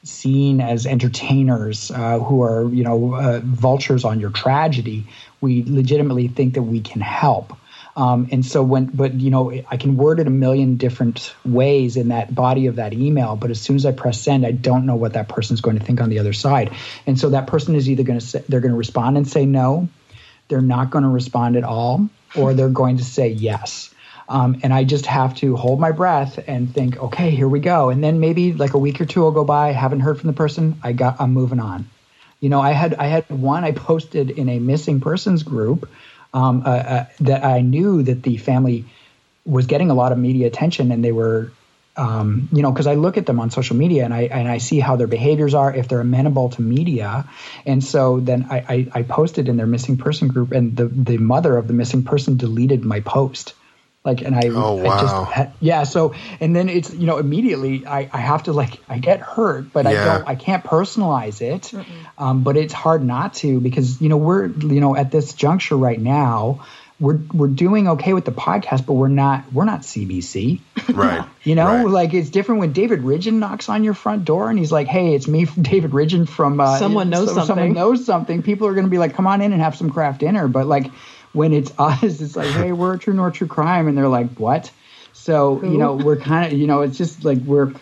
[0.04, 5.08] seen as entertainers uh, who are, you know, uh, vultures on your tragedy.
[5.42, 7.54] We legitimately think that we can help.
[7.98, 11.96] Um, and so when, but you know, I can word it a million different ways
[11.96, 13.36] in that body of that email.
[13.36, 15.86] But as soon as I press send, I don't know what that person's going to
[15.86, 16.72] think on the other side.
[17.08, 19.46] And so that person is either going to say, they're going to respond and say
[19.46, 19.88] no,
[20.50, 23.92] they're not going to respond at all, or they're going to say yes.
[24.28, 27.90] Um, and I just have to hold my breath and think, okay, here we go.
[27.90, 30.34] And then maybe like a week or two will go by, haven't heard from the
[30.34, 30.80] person.
[30.84, 31.88] I got, I'm moving on.
[32.42, 35.90] You know, I had I had one I posted in a missing persons group
[36.34, 38.86] um, uh, uh, that I knew that the family
[39.46, 41.52] was getting a lot of media attention, and they were,
[41.98, 44.58] um, you know, because I look at them on social media and I and I
[44.58, 47.30] see how their behaviors are, if they're amenable to media,
[47.66, 51.18] and so then I, I, I posted in their missing person group, and the the
[51.18, 53.54] mother of the missing person deleted my post.
[54.04, 54.98] Like and I, Oh, I wow.
[55.00, 55.84] just had, yeah.
[55.84, 59.74] So and then it's you know immediately I, I have to like I get hurt,
[59.74, 61.74] but I don't I can't personalize it.
[62.18, 65.76] Um, but it's hard not to because you know we're you know at this juncture
[65.76, 66.66] right now
[67.00, 70.62] we're we're doing okay with the podcast, but we're not we're not CBC.
[70.94, 71.28] Right.
[71.44, 71.88] You know, Right.
[71.88, 75.16] like it's different when David Ridgen knocks on your front door and he's like, "Hey,
[75.16, 78.74] it's me, David Ridgen from uh, Someone knows Someone something." Someone knows something." People are
[78.74, 80.92] going to be like, "Come on in and have some craft dinner." But like
[81.34, 84.72] when it's us, it's like, "Hey, we're True North True Crime," and they're like, "What?"
[85.14, 87.74] So you know, we're kind of you know, it's just like we're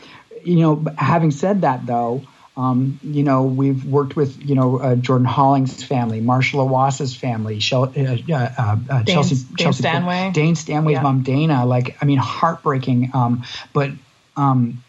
[0.43, 0.85] you know.
[0.97, 2.23] Having said that, though.
[2.55, 7.59] Um, you know, we've worked with, you know, uh, Jordan Holling's family, Marshall Awasa's family,
[7.59, 10.31] Shel- uh, uh, uh, Chelsea, Dane Chelsea Stanway.
[10.33, 11.01] Dane Stanway's Yeah.
[11.01, 11.65] mom, Dana.
[11.65, 13.09] Like, I mean, heartbreaking.
[13.15, 13.89] Um, but
[14.37, 14.83] um,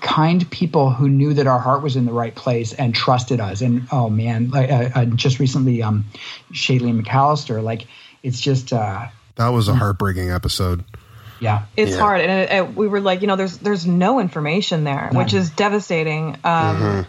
[0.00, 3.60] kind people who knew that our heart was in the right place and trusted us.
[3.60, 6.06] And oh man, like uh, uh, just recently, um,
[6.52, 7.62] Shailene McAllister.
[7.62, 7.86] Like,
[8.24, 10.84] it's just, uh, That was a heartbreaking episode.
[11.40, 11.98] Yeah, It's Yeah.
[11.98, 15.34] hard, and it, it, we were like, you know, there's there's no information there, which
[15.34, 16.36] is devastating.
[16.44, 17.06] Um,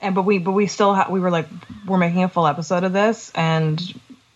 [0.00, 1.46] And but we but we still ha- we were like,
[1.86, 3.80] we're making a full episode of this, and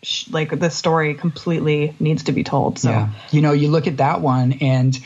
[0.03, 2.79] sh- like this story completely needs to be told.
[2.79, 3.09] So Yeah.
[3.33, 4.97] You know, you look at that one and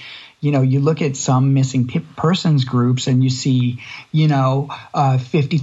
[0.41, 4.69] you know, you look at some missing pe- persons groups and you see, you know,
[4.95, 5.61] uh, $50,000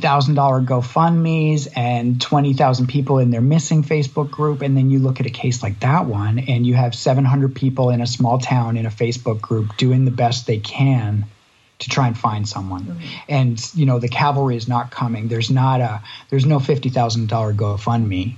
[0.68, 4.62] GoFundMe's and 20,000 people in their missing Facebook group.
[4.62, 7.90] And then you look at a case like that one and you have 700 people
[7.90, 11.26] in a small town in a Facebook group doing the best they can
[11.80, 13.00] to try and find someone.
[13.28, 15.28] And, you know, the cavalry is not coming.
[15.28, 18.36] There's not a, there's no $50,000 GoFundMe.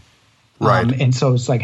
[0.60, 0.86] Right.
[0.86, 1.63] Um, and so it's like,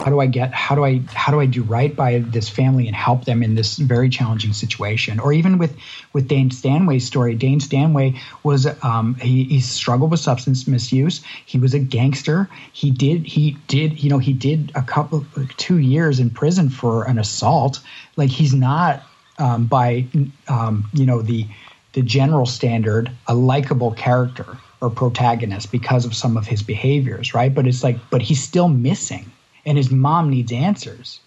[0.00, 2.86] How do I get how do I how do I do right by this family
[2.86, 5.20] and help them in this very challenging situation?
[5.20, 5.76] Or even with
[6.14, 11.22] with Dane Stanway's story, Dane Stanway was um, he, he struggled with substance misuse.
[11.44, 12.48] He was a gangster.
[12.72, 15.26] He did he did you know he did a couple
[15.58, 17.80] two years in prison for an assault.
[18.16, 19.02] Like he's not
[19.38, 20.06] um, by
[20.48, 21.46] um, you know the
[21.92, 27.54] the general standard a likable character or protagonist because of some of his behaviors, right?
[27.54, 29.30] But it's like but he's still missing
[29.64, 31.20] and his mom needs answers.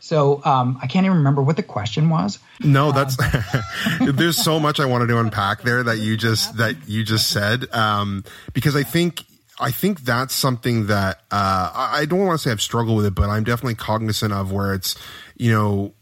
[0.00, 2.38] So um, I can't even remember what the question was.
[2.60, 3.16] No, that's
[4.00, 7.72] there's so much I wanted to unpack there that you just that you just said
[7.74, 9.24] um, because I think
[9.60, 13.06] I think that's something that uh, I I don't want to say I've struggled with
[13.06, 14.96] it, but I'm definitely cognizant of where it's
[15.36, 15.94] you know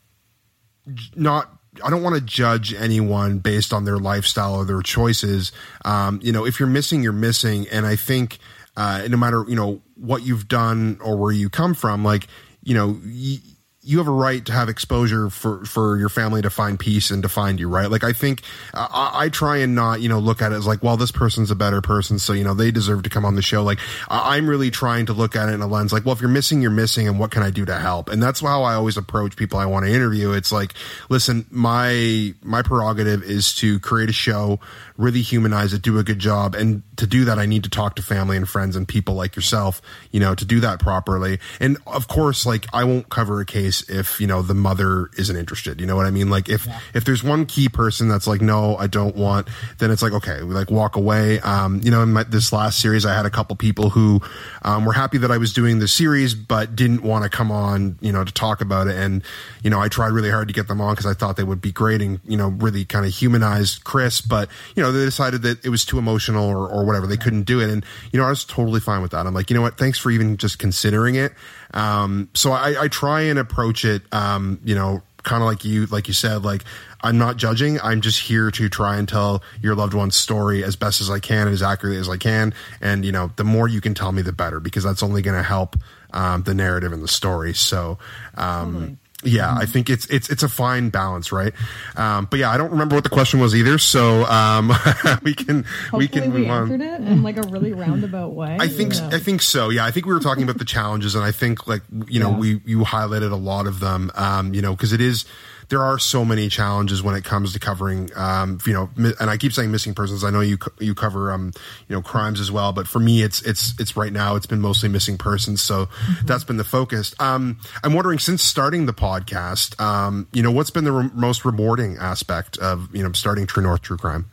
[1.15, 1.53] not.
[1.85, 5.53] I don't want to judge anyone based on their lifestyle or their choices.
[5.85, 8.39] Um, you know, if you're missing, you're missing, and I think
[8.77, 12.27] uh, no matter you know what you've done or where you come from, like
[12.63, 12.99] you know.
[13.05, 13.39] Y-
[13.87, 17.23] you have a right to have exposure for for your family to find peace and
[17.23, 17.89] to find you right?
[17.89, 18.43] Like i think
[18.75, 21.53] I, I try and not you know look at it as like well this person's
[21.53, 23.63] a better person so you know they deserve to come on the show.
[23.63, 26.29] Like i'm really trying to look at it in a lens like well if you're
[26.29, 28.09] missing you're missing and what can i do to help?
[28.09, 30.33] And that's how i always approach people i want to interview.
[30.33, 30.75] It's like
[31.09, 34.59] listen my my prerogative is to create a show
[34.97, 37.97] really humanize it do a good job and to do that i need to talk
[37.97, 41.39] to family and friends and people like yourself you know to do that properly.
[41.61, 45.37] And of course like i won't cover a case if you know the mother isn't
[45.37, 45.81] interested.
[45.81, 46.31] You know what i mean?
[46.31, 50.03] Like if if there's one key person that's like no i don't want then it's
[50.03, 51.41] like okay we like walk away.
[51.41, 54.21] Um you know in my, this last series i had a couple people who
[54.63, 57.99] um, were happy that i was doing the series but didn't want to come on
[58.01, 58.97] you know to talk about it.
[58.97, 59.23] And
[59.63, 61.61] you know i tried really hard to get them on because i thought they would
[61.61, 64.21] be great and you know really kind of humanized chris.
[64.21, 67.43] But you know they decided that it was too emotional or, or whatever they couldn't
[67.43, 69.63] do it and you know i was totally fine with that i'm like you know
[69.63, 71.33] what thanks for even just considering it
[71.77, 75.87] um, so I, I try and approach it, um, you know, kind of like you,
[75.87, 76.65] like you said, like
[77.03, 77.81] I'm not judging.
[77.81, 81.19] I'm just here to try and tell your loved one's story as best as I
[81.19, 82.55] can, as accurately as I can.
[82.81, 85.37] And, you know, the more you can tell me, the better, because that's only going
[85.37, 85.77] to help,
[86.13, 87.53] um, the narrative and the story.
[87.53, 87.99] So,
[88.37, 91.53] um, yeah, I think it's it's it's a fine balance, right?
[91.97, 94.73] Um, but yeah, I don't remember what the question was either, so um,
[95.23, 95.59] we can
[95.93, 96.81] we Hopefully can we move on.
[96.81, 98.57] it in like a really roundabout way.
[98.61, 99.09] I think Yeah.
[99.13, 99.69] I think so.
[99.71, 102.31] Yeah, I think we were talking about the challenges, and I think like you know
[102.31, 102.39] Yeah.
[102.39, 104.11] we you highlighted a lot of them.
[104.15, 105.25] Um, you know, because it is
[105.69, 108.11] there are so many challenges when it comes to covering.
[108.15, 110.25] Um, you know, and I keep saying missing persons.
[110.25, 111.53] I know you you cover um
[111.89, 114.61] you know crimes as well, but for me, it's it's it's right now it's been
[114.61, 115.61] mostly missing persons.
[115.63, 115.89] So
[116.25, 117.15] that's been the focus.
[117.19, 121.45] Um, I'm wondering since starting the podcast, um, you know, what's been the re- most
[121.45, 124.27] rewarding aspect of you know starting True North True Crime.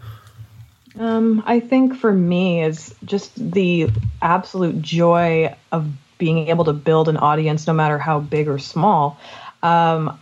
[1.00, 3.90] Um, I think for me is just the
[4.22, 9.20] absolute joy of being able to build an audience, no matter how big or small.
[9.64, 10.20] Um,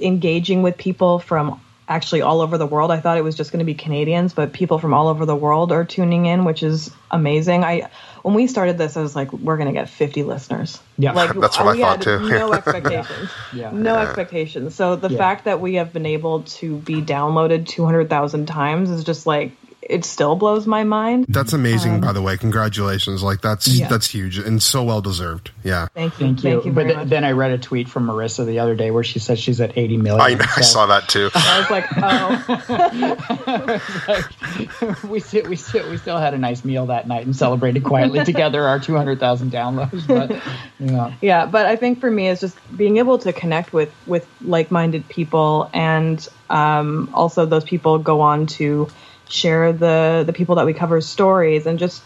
[0.00, 2.92] engaging with people from actually all over the world.
[2.92, 5.34] I thought it was just going to be Canadians, but people from all over the
[5.34, 7.64] world are tuning in, which is amazing.
[7.64, 7.90] I
[8.22, 10.78] when we started this, I was like, we're going to get 50 listeners.
[10.98, 11.12] Yeah.
[11.12, 12.28] like That's what I we thought, had too.
[12.28, 13.30] No expectations.
[13.54, 13.70] Yeah.
[13.72, 14.74] No expectations.
[14.74, 15.16] So the Yeah.
[15.18, 19.52] fact that we have been able to be downloaded 200,000 times is just like
[19.90, 21.26] it still blows my mind.
[21.28, 22.36] That's amazing, by the way.
[22.36, 23.22] Congratulations!
[23.22, 23.88] Like that's Yeah.
[23.88, 25.50] that's huge and so well deserved.
[25.64, 25.88] Yeah.
[25.94, 26.26] Thank you.
[26.26, 26.50] Thank you.
[26.52, 29.04] Thank you but th- then I read a tweet from Marissa the other day where
[29.04, 30.40] she said she's at 80 million.
[30.40, 31.30] I, I saw that too.
[31.34, 31.86] I was like,
[35.02, 37.84] oh, we still, we still we still had a nice meal that night and celebrated
[37.84, 40.06] quietly together our 200,000 downloads.
[40.06, 40.40] But
[40.78, 41.46] yeah, yeah.
[41.46, 45.08] But I think for me, it's just being able to connect with with like minded
[45.08, 48.88] people, and um, also those people go on to
[49.32, 52.02] share the the people that we cover stories, and just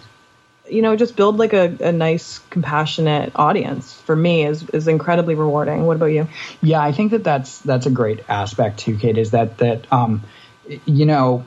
[0.68, 3.92] you know just build like a, a nice compassionate audience.
[3.92, 5.86] For me, is is incredibly rewarding.
[5.86, 6.28] What about you?
[6.62, 9.18] yeah, I think that that's that's a great aspect too, Kate.
[9.18, 10.22] Is that that um,
[10.84, 11.44] you know.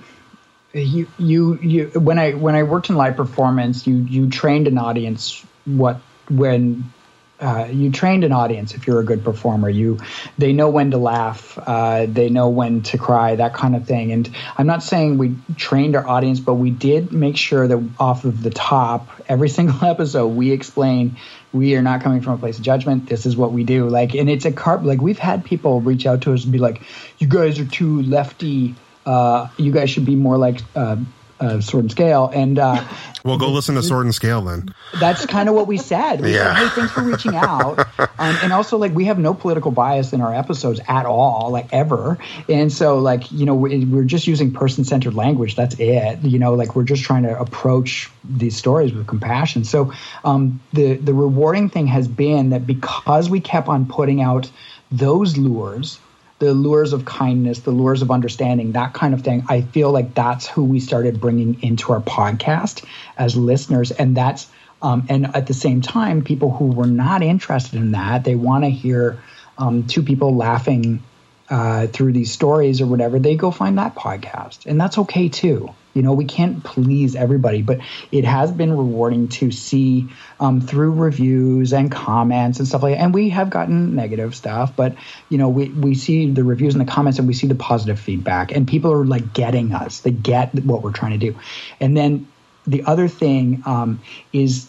[0.73, 1.85] You, you, you.
[1.95, 6.91] When I when I worked in live performance, you you trained an audience what when
[7.39, 9.99] uh, you trained an audience if you're a good performer you
[10.37, 14.11] they know when to laugh uh, they know when to cry that kind of thing
[14.11, 18.25] and i'm not saying we trained our audience but we did make sure that off
[18.25, 21.15] of the top every single episode we explain
[21.53, 23.07] we are not coming from a place of judgment.
[23.07, 23.89] This is what we do.
[23.89, 24.83] Like, and it's a carp.
[24.83, 26.81] Like we've had people reach out to us and be like,
[27.17, 28.75] "You guys are too lefty.
[29.05, 30.97] Uh, you guys should be more like." Uh,
[31.39, 32.83] uh, sword and scale and uh,
[33.23, 34.73] Well, go listen to Sword and Scale then.
[34.99, 36.21] that's kind of what we said.
[36.21, 36.55] We Yeah.
[36.55, 37.79] said, hey, thanks for reaching out.
[37.99, 41.67] Um, and also, like, we have no political bias in our episodes at all, like,
[41.73, 42.17] ever.
[42.47, 45.55] And so, like, you know, we, we're just using person centered language.
[45.55, 46.19] That's it.
[46.23, 49.65] You know, like, we're just trying to approach these stories with compassion.
[49.65, 49.91] So,
[50.23, 54.49] um, the, the rewarding thing has been that because we kept on putting out
[54.91, 55.99] those lures,
[56.39, 59.43] the lures of kindness, the lures of understanding, that kind of thing.
[59.47, 62.85] I feel like that's who we started bringing into our podcast
[63.17, 64.47] as listeners, and that's
[64.81, 68.63] um, and at the same time, people who were not interested in that, they want
[68.63, 69.19] to hear
[69.57, 71.01] um, two people laughing
[71.49, 73.19] uh, through these stories or whatever.
[73.19, 75.73] They go find that podcast, and that's okay too.
[75.93, 77.79] You know, we can't please everybody, but
[78.11, 83.01] it has been rewarding to see um, through reviews and comments and stuff like that.
[83.01, 84.95] And we have gotten negative stuff, but
[85.29, 87.99] you know, we, we see the reviews and the comments and we see the positive
[87.99, 90.01] feedback, and people are like getting us.
[90.01, 91.39] They get what we're trying to do.
[91.79, 92.27] And then
[92.67, 94.01] the other thing um,
[94.33, 94.67] is,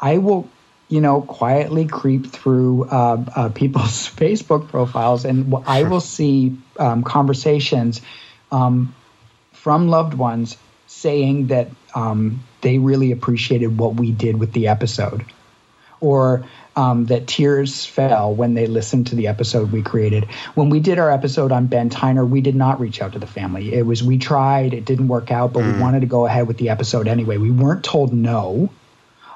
[0.00, 0.48] I will
[0.88, 7.02] you know, quietly creep through uh, uh, people's Facebook profiles, and I will see um,
[7.02, 8.00] conversations
[8.52, 8.94] um,
[9.52, 15.24] from loved ones saying that um, they really appreciated what we did with the episode,
[16.00, 16.46] or
[16.76, 20.24] um, that tears fell when they listened to the episode we created.
[20.54, 23.26] When we did our episode on Ben Tyner, we did not reach out to the
[23.26, 23.72] family.
[23.72, 26.58] It was we tried, it didn't work out, but we wanted to go ahead with
[26.58, 27.38] the episode anyway.
[27.38, 28.70] We weren't told no.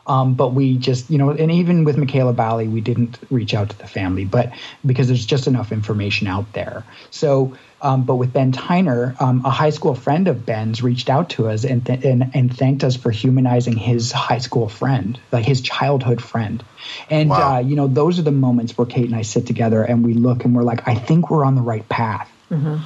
[0.07, 3.71] Um, but we just, you know, and even with Michaela Bally, we didn't reach out
[3.71, 4.53] to the family, but
[4.85, 6.85] because there's just enough information out there.
[7.11, 11.31] So, um, but with Ben Tyner, um, a high school friend of Ben's reached out
[11.31, 15.45] to us and, th- and and thanked us for humanizing his high school friend, like
[15.45, 16.63] his childhood friend.
[17.09, 17.57] And Wow.
[17.57, 20.15] uh, you know, those are the moments where Kate and I sit together and we
[20.15, 22.31] look and we're like, I think we're on the right path.
[22.51, 22.77] Mm-hmm.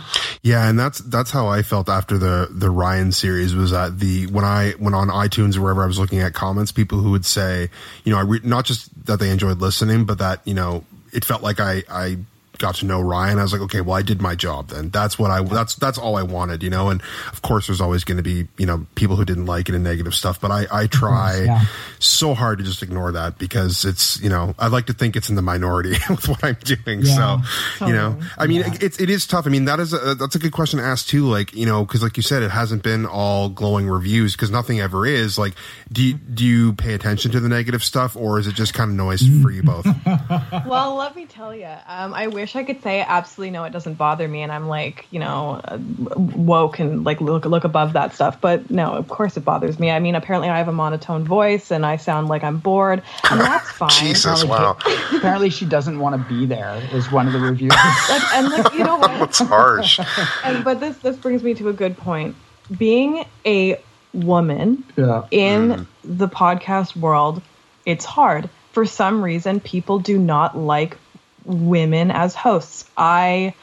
[0.43, 4.27] Yeah, and that's that's how I felt after the the Ryan series was that the
[4.27, 7.25] when I went on iTunes or wherever I was looking at comments, people who would
[7.25, 7.71] say,
[8.05, 11.25] you know, I re- not just that they enjoyed listening, but that you know it
[11.25, 12.19] felt like I I
[12.59, 13.39] got to know Ryan.
[13.39, 14.91] I was like, okay, well, I did my job then.
[14.91, 16.91] That's what I that's that's all I wanted, you know.
[16.91, 19.75] And of course, there's always going to be you know people who didn't like it
[19.75, 21.65] and negative stuff, but I I try yeah.
[21.99, 25.29] so hard to just ignore that because it's you know I like to think it's
[25.29, 27.01] in the minority with what I'm doing.
[27.03, 27.43] Yeah,
[27.79, 29.47] so you know, I mean, it, it's it is tough.
[29.47, 31.27] I mean, that is a, that's a good question to ask too.
[31.27, 34.81] Like you know, because like you said, it hasn't been all glowing reviews because nothing
[34.81, 35.39] ever is.
[35.39, 35.55] Like,
[35.91, 38.91] do you, do you pay attention to the negative stuff or is it just kind
[38.91, 39.87] of noise for you both?
[40.67, 43.95] Well, let me tell you, um, I wish I could say absolutely no, it doesn't
[43.95, 45.79] bother me, and I'm like, you know, uh,
[46.17, 48.41] woke and like look look above that stuff.
[48.41, 49.91] But no, of course it bothers me.
[49.91, 53.41] I mean, apparently I have a monotone voice and I sound like I'm bored, and
[53.41, 53.91] that's fine.
[53.91, 54.77] Jesus, wow,
[55.15, 56.83] Apparently, she doesn't want to be there.
[56.93, 57.73] Is one of the reviews.
[58.09, 59.23] Like, and like, you know what?
[59.23, 59.99] It's harsh.
[60.45, 62.37] And, but this this brings me to a good point.
[62.77, 63.81] Being a
[64.13, 65.27] woman yeah.
[65.31, 67.43] in the podcast world,
[67.87, 68.49] it's hard.
[68.73, 70.97] For some reason, people do not like
[71.45, 72.85] women as hosts.
[72.97, 73.55] I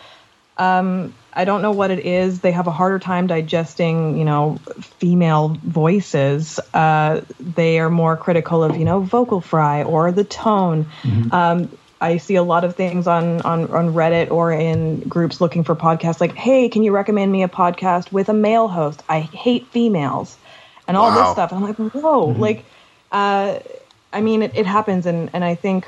[0.58, 2.42] um I don't know what it is.
[2.42, 4.62] They have a harder time digesting, you know,
[5.00, 6.60] female voices.
[6.74, 10.88] Uh, they are more critical of, you know, vocal fry or the tone.
[11.32, 11.70] Um,
[12.02, 15.76] I see a lot of things on, on on Reddit or in groups looking for
[15.76, 19.04] podcasts like, "Hey, can you recommend me a podcast with a male host?
[19.08, 20.38] I hate females."
[20.88, 21.24] And all Wow.
[21.24, 21.52] this stuff.
[21.52, 22.66] And I'm like, "Whoa." Like
[23.12, 23.60] uh
[24.14, 25.88] I mean, it, it happens and and I think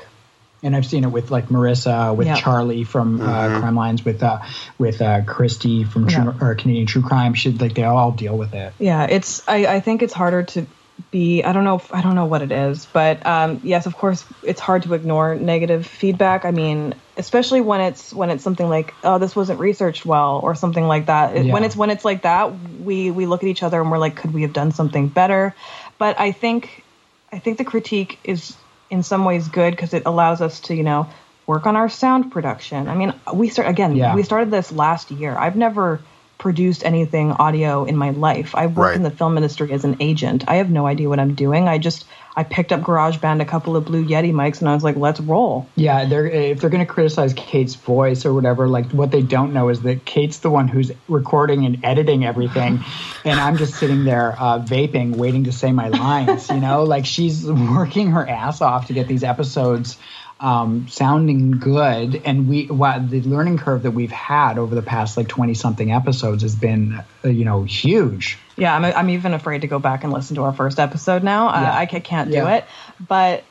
[0.64, 2.34] and I've seen it with like Marissa, with Yeah.
[2.36, 4.40] Charlie from uh, Crime Lines, with uh,
[4.78, 6.38] with uh, Kristi from True, Yeah.
[6.40, 7.34] or Canadian True Crime.
[7.34, 8.72] Should like they all deal with it.
[8.78, 9.46] Yeah, it's.
[9.46, 10.66] I, I think it's harder to
[11.10, 11.42] be.
[11.44, 11.76] I don't know.
[11.76, 14.94] If, I don't know what it is, but um, yes, of course, it's hard to
[14.94, 16.44] ignore negative feedback.
[16.44, 20.54] I mean, especially when it's when it's something like, oh, this wasn't researched well, or
[20.54, 21.36] something like that.
[21.36, 23.98] It- When it's when it's like that, we we look at each other and we're
[23.98, 25.54] like, could we have done something better?
[25.98, 26.84] But I think,
[27.32, 28.56] I think the critique is
[28.90, 31.08] in some ways good because it allows us to, you know,
[31.46, 32.88] work on our sound production.
[32.88, 33.96] I mean, we start again.
[33.96, 34.14] Yeah.
[34.14, 35.36] We started this last year.
[35.36, 36.00] I've never
[36.38, 38.54] produced anything audio in my life.
[38.54, 38.96] I worked Right.
[38.96, 40.44] in the film industry as an agent.
[40.48, 41.68] I have no idea what I'm doing.
[41.68, 42.04] I just
[42.36, 45.20] I picked up GarageBand, a couple of Blue Yeti mics, and I was like, let's
[45.20, 45.68] roll.
[45.76, 49.52] Yeah, they're if they're going to criticize Kate's voice or whatever, like what they don't
[49.52, 52.80] know is that Kate's the one who's recording and editing everything,
[53.24, 56.48] and I'm just sitting there uh, vaping, waiting to say my lines.
[56.48, 59.96] You know, like she's working her ass off to get these episodes
[60.40, 65.16] um, sounding good, and we what the learning curve that we've had over the past
[65.16, 68.38] like twenty something episodes has been uh, you know huge.
[68.56, 71.46] Yeah, I'm, I'm even afraid to go back and listen to our first episode now.
[71.46, 71.72] Yeah.
[71.74, 72.56] I, I can't do Yeah.
[72.56, 72.64] it.
[73.06, 73.44] But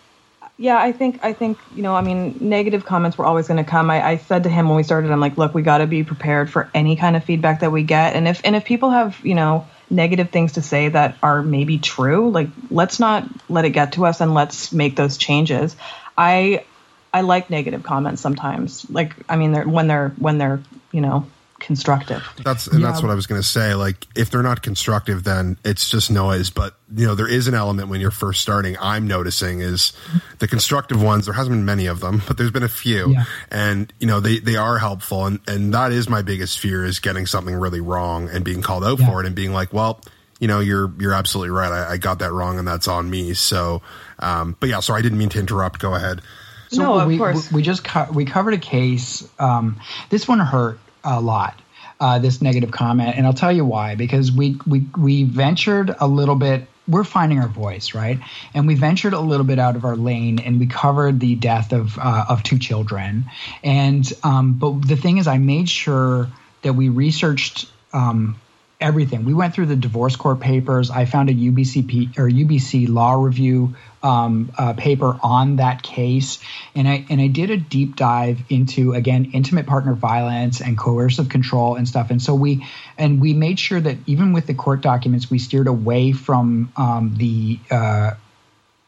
[0.57, 3.69] yeah, I think I think you know, I mean, negative comments were always going to
[3.69, 3.89] come.
[3.89, 6.03] I, I said to him when we started, I'm like, look, we got to be
[6.03, 9.19] prepared for any kind of feedback that we get, and if and if people have
[9.23, 13.71] you know negative things to say that are maybe true, like let's not let it
[13.71, 15.75] get to us and let's make those changes.
[16.17, 16.63] I
[17.11, 18.89] I like negative comments sometimes.
[18.89, 21.25] Like I mean, they're when they're when they're you know
[21.63, 22.23] constructive.
[22.43, 22.87] That's and yeah.
[22.87, 23.73] that's what I was going to say.
[23.73, 26.49] Like if they're not constructive, then it's just noise.
[26.49, 28.75] But you know, there is an element when you're first starting.
[28.79, 29.93] I'm noticing is
[30.39, 31.25] the constructive ones.
[31.25, 33.25] There hasn't been many of them, but there's been a few, yeah.
[33.49, 35.25] and you know they they are helpful.
[35.25, 38.83] And and that is my biggest fear is getting something really wrong and being called
[38.83, 39.09] out yeah.
[39.09, 40.01] for it and being like, well,
[40.39, 41.71] you know, you're you're absolutely right.
[41.71, 43.33] I, I got that wrong, and that's on me.
[43.33, 43.81] So,
[44.19, 45.79] um, but yeah, so I didn't mean to interrupt.
[45.79, 46.21] Go ahead.
[46.69, 47.51] So no, of we, course.
[47.51, 49.27] We just co- we covered a case.
[49.39, 51.59] Um, this one hurt a lot.
[51.99, 53.95] Uh, this negative comment, and I'll tell you why.
[53.95, 56.67] Because we we we ventured a little bit.
[56.85, 58.19] We're finding our voice, right?
[58.53, 61.71] And we ventured a little bit out of our lane, and we covered the death
[61.71, 63.25] of uh, of two children.
[63.63, 66.29] And um, but the thing is, I made sure
[66.63, 68.35] that we researched um,
[68.83, 69.23] everything.
[69.23, 70.91] We went through the divorce court papers.
[70.91, 76.39] I found a UBCP or UBC law review um, uh, paper on that case,
[76.75, 81.29] and I and I did a deep dive into again intimate partner violence and coercive
[81.29, 82.11] control and stuff.
[82.11, 82.67] And so we
[82.97, 87.15] and we made sure that even with the court documents, we steered away from um,
[87.17, 88.11] the uh,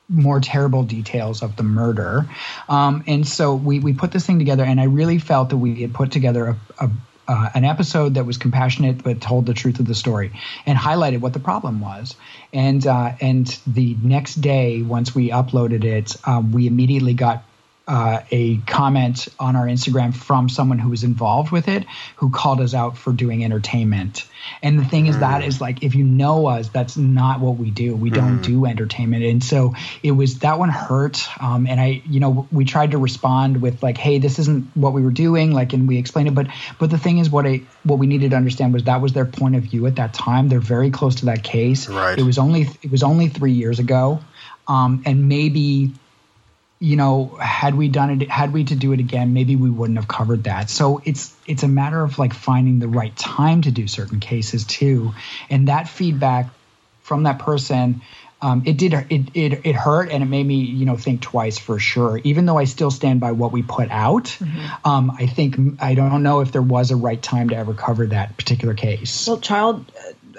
[0.10, 2.30] more terrible details of the murder.
[2.70, 5.82] Um, and so we, we put this thing together, and I really felt that we
[5.82, 6.92] had put together a, a
[7.28, 10.32] uh, an episode that was compassionate but told the truth of the story
[10.66, 12.16] and highlighted what the problem was.
[12.54, 17.44] And uh, and the next day, once we uploaded it, um, we immediately got
[17.88, 22.60] uh, a comment on our Instagram from someone who was involved with it who called
[22.60, 24.26] us out for doing entertainment.
[24.64, 25.48] And the thing is, that mm.
[25.48, 27.96] is like, if you know us, that's not what we do.
[27.96, 28.44] We don't mm.
[28.44, 29.24] do entertainment.
[29.24, 31.28] And so it was that one hurt.
[31.42, 34.94] Um, and I, you know, we tried to respond with like, hey, this isn't what
[34.94, 35.52] we were doing.
[35.52, 36.36] Like, and we explained it.
[36.36, 36.48] But,
[36.80, 39.26] but the thing is, what I, what we needed to understand was that was their
[39.26, 40.50] point of view at that time.
[40.50, 41.88] They're very close to that case.
[41.88, 42.18] Right.
[42.18, 44.22] It was only, it was only three years ago.
[44.68, 45.94] Um, and maybe
[46.80, 49.98] you know, had we done it, had we to do it again, maybe we wouldn't
[49.98, 50.70] have covered that.
[50.70, 54.66] So it's it's a matter of like finding the right time to do certain cases
[54.66, 55.14] too,
[55.50, 56.48] and that feedback
[57.02, 58.02] from that person.
[58.42, 61.58] Um, it did it, it it hurt and it made me you know think twice
[61.58, 64.88] for sure even though i still stand by what we put out mm-hmm.
[64.88, 68.06] um, i think i don't know if there was a right time to ever cover
[68.06, 69.90] that particular case well child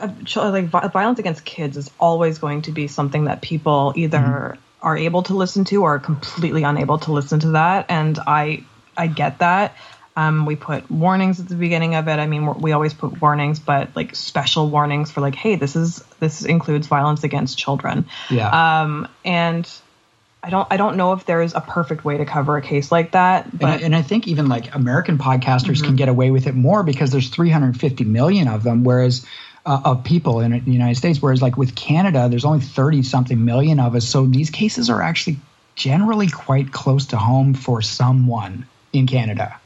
[0.00, 4.60] uh, like violence against kids is always going to be something that people either mm-hmm
[4.82, 8.62] are able to listen to or are completely unable to listen to that and i
[8.96, 9.76] i get that
[10.18, 13.58] um, we put warnings at the beginning of it i mean we always put warnings
[13.58, 18.82] but like special warnings for like hey this is this includes violence against children yeah
[18.82, 19.70] um and
[20.46, 22.92] I don't I don't know if there is a perfect way to cover a case
[22.92, 23.50] like that.
[23.58, 25.86] But and, and I think even like American podcasters mm-hmm.
[25.86, 29.26] can get away with it more because there's 350 million of them, whereas
[29.66, 31.20] uh, of people in the United States.
[31.20, 34.08] Whereas, like with Canada, there's only 30 something million of us.
[34.08, 35.38] So these cases are actually
[35.74, 39.60] generally quite close to home for someone in Canada.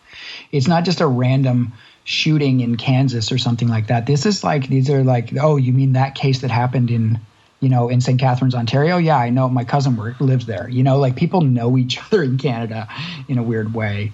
[0.50, 4.06] It's not just a random shooting in Kansas or something like that.
[4.06, 7.20] This is like, these are like, oh, you mean that case that happened in
[7.60, 8.18] you know, in St.
[8.18, 8.96] Catharines, Ontario.
[8.96, 10.68] Yeah, I know my cousin lives there.
[10.68, 12.88] You know, like people know each other in Canada
[13.28, 14.12] in a weird way.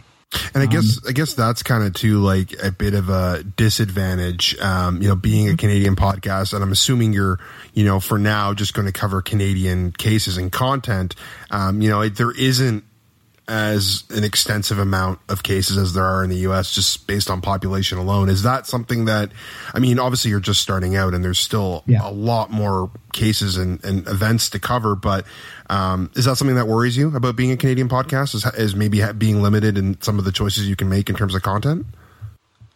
[0.55, 3.43] And I guess um, I guess that's kind of too like a bit of a
[3.43, 5.57] disadvantage, um, you know, being a.
[5.57, 6.53] Canadian podcast.
[6.55, 7.39] And I'm assuming you're,
[7.75, 11.15] you know, for now just going to cover Canadian cases and content.
[11.51, 12.85] Um, you know, it, there isn't
[13.49, 17.41] as an extensive amount of cases as there are in the US just based on
[17.41, 18.29] population alone.
[18.29, 19.31] Is that something that,
[19.73, 22.01] I mean, obviously you're just starting out and there's still yeah.
[22.03, 25.27] a lot more cases and, and events to cover, but
[25.71, 28.35] um, is that something that worries you about being a Canadian podcast?
[28.35, 31.35] Is, is maybe being limited in some of the choices you can make in terms
[31.35, 31.87] of content?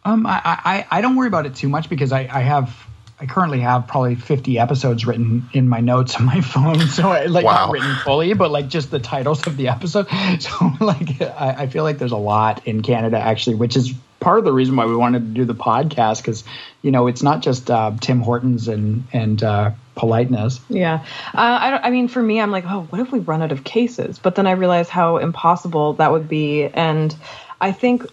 [0.03, 2.75] Um, I, I, I don't worry about it too much because I, I have
[3.21, 6.79] I currently have probably 50 episodes written in my notes on my phone.
[6.87, 7.67] So I, like wow.
[7.67, 10.07] not written fully, but like just the titles of the episode.
[10.39, 14.39] So like I, I, feel like there's a lot in Canada actually, which is part
[14.39, 16.43] of the reason why we wanted to do the podcast because
[16.81, 20.59] you know it's not just uh, Tim Hortons and and uh, politeness.
[20.69, 23.51] Yeah, uh, I I mean for me I'm like oh what if we run out
[23.51, 24.17] of cases?
[24.17, 27.15] But then I realize how impossible that would be, and
[27.59, 28.05] I think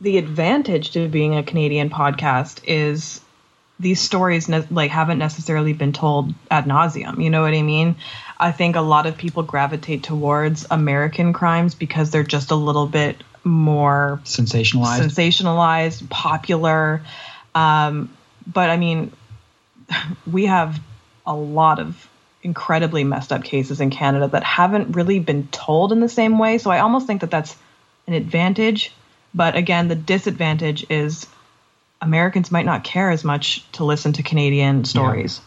[0.00, 3.20] the advantage to being a Canadian podcast is
[3.80, 7.22] these stories ne- like haven't necessarily been told ad nauseum.
[7.22, 7.96] You know what I mean?
[8.38, 12.86] I think a lot of people gravitate towards American crimes because they're just a little
[12.86, 17.02] bit more sensationalized, sensationalized, popular.
[17.54, 18.10] Um,
[18.46, 19.12] but I mean,
[20.30, 20.80] we have
[21.26, 22.08] a lot of
[22.42, 26.58] incredibly messed up cases in Canada that haven't really been told in the same way.
[26.58, 27.56] So I almost think that that's
[28.06, 28.92] an advantage.
[29.34, 31.26] But again, the disadvantage is
[32.00, 35.38] Americans might not care as much to listen to Canadian stories.
[35.38, 35.44] Yeah.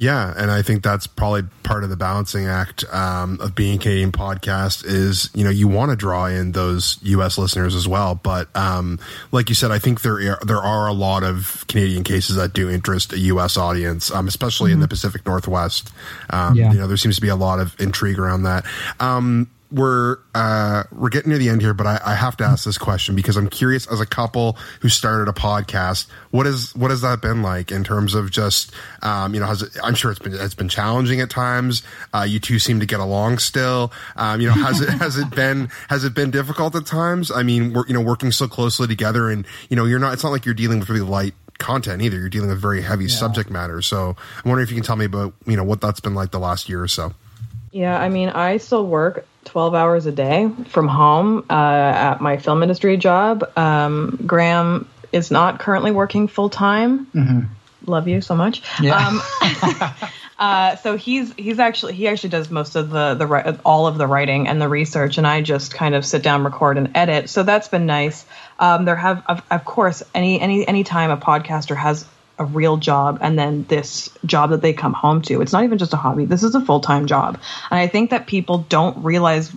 [0.00, 3.78] Yeah, and I think that's probably part of the balancing act um, of being a
[3.78, 7.36] Canadian podcast is you know you want to draw in those U.S.
[7.36, 9.00] listeners as well, but um,
[9.32, 12.52] like you said, I think there are, there are a lot of Canadian cases that
[12.52, 13.56] do interest a U.S.
[13.56, 14.74] audience, um, especially mm-hmm.
[14.74, 15.90] in the Pacific Northwest.
[16.30, 16.72] Um, yeah.
[16.72, 18.64] You know, there seems to be a lot of intrigue around that.
[19.70, 22.78] We're uh, we're getting near the end here, but I, I, have to ask this
[22.78, 23.86] question because I'm curious.
[23.86, 27.84] As a couple who started a podcast, what is what has that been like in
[27.84, 29.46] terms of just um, you know?
[29.46, 31.82] Has it, I'm sure it's been it's been challenging at times.
[32.14, 33.92] Uh, you two seem to get along still.
[34.16, 37.30] Um, you know, has it has it been has it been difficult at times?
[37.30, 40.14] I mean, we're you know working so closely together, and you know, you're not.
[40.14, 42.18] It's not like you're dealing with really light content either.
[42.18, 43.16] You're dealing with very heavy yeah.
[43.16, 43.82] subject matter.
[43.82, 46.30] So I'm wondering if you can tell me about you know what that's been like
[46.30, 47.14] the last year or so.
[47.78, 52.36] Yeah, I mean, I still work 12 hours a day from home uh, at my
[52.36, 53.48] film industry job.
[53.56, 57.06] Um, Graeme is not currently working full time.
[57.06, 57.40] Mm-hmm.
[57.88, 58.62] Love you so much.
[58.80, 58.96] Yeah.
[58.96, 59.22] Um,
[60.40, 64.08] uh, so he's he's actually he actually does most of the the all of the
[64.08, 67.30] writing and the research, and I just kind of sit down, record, and edit.
[67.30, 68.26] So that's been nice.
[68.58, 72.04] Um, there have of, of course any any any time a podcaster has
[72.38, 75.40] a real job and then this job that they come home to.
[75.40, 76.24] It's not even just a hobby.
[76.24, 77.40] This is a full time job.
[77.70, 79.52] And I think that people don't realize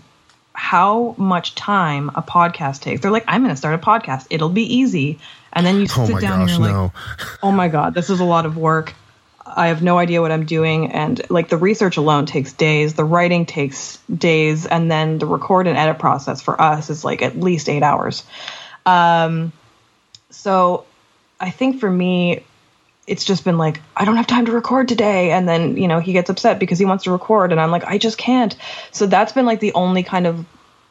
[0.54, 3.02] how much time a podcast takes.
[3.02, 4.28] They're like, I'm going to start a podcast.
[4.30, 5.20] It'll be easy.
[5.54, 6.84] And then you oh sit down gosh, and you're no.
[6.84, 8.94] like, oh my God, this is a lot of work.
[9.46, 10.92] I have no idea what I'm doing.
[10.92, 15.68] And like the research alone takes days, the writing takes days, and then the record
[15.68, 18.24] and edit process for us is like at least eight hours.
[18.86, 19.52] Um,
[20.30, 20.86] so
[21.40, 22.44] I think for me,
[23.12, 25.32] it's just been like I don't have time to record today.
[25.32, 27.84] And then you know he gets upset because he wants to record and I'm like
[27.84, 28.56] I just can't.
[28.92, 30.46] So that's been like the only kind of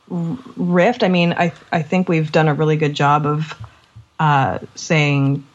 [0.08, 1.02] rift.
[1.02, 3.54] I mean I I think we've done a really good job of
[4.18, 5.46] uh, saying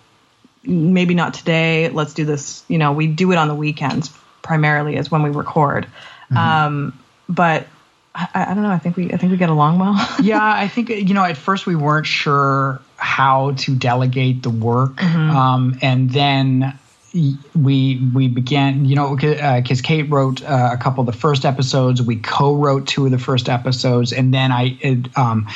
[0.63, 1.89] maybe not today.
[1.89, 2.63] Let's do this.
[2.67, 4.11] You know we do it on the weekends
[4.41, 5.85] primarily is when we record.
[6.31, 6.37] Mm-hmm.
[6.37, 6.99] um,
[7.29, 7.67] but
[8.15, 8.69] I, I, don't know.
[8.69, 9.95] I think we I think we get along well.
[10.21, 14.95] yeah, I think you know at first we weren't sure how to delegate the work,
[14.95, 15.35] mm-hmm.
[15.35, 16.79] um, and then
[17.55, 21.45] we we began you know because uh, Kate wrote uh, a couple of the first
[21.45, 25.47] episodes we co-wrote two of the first episodes and then I it, um,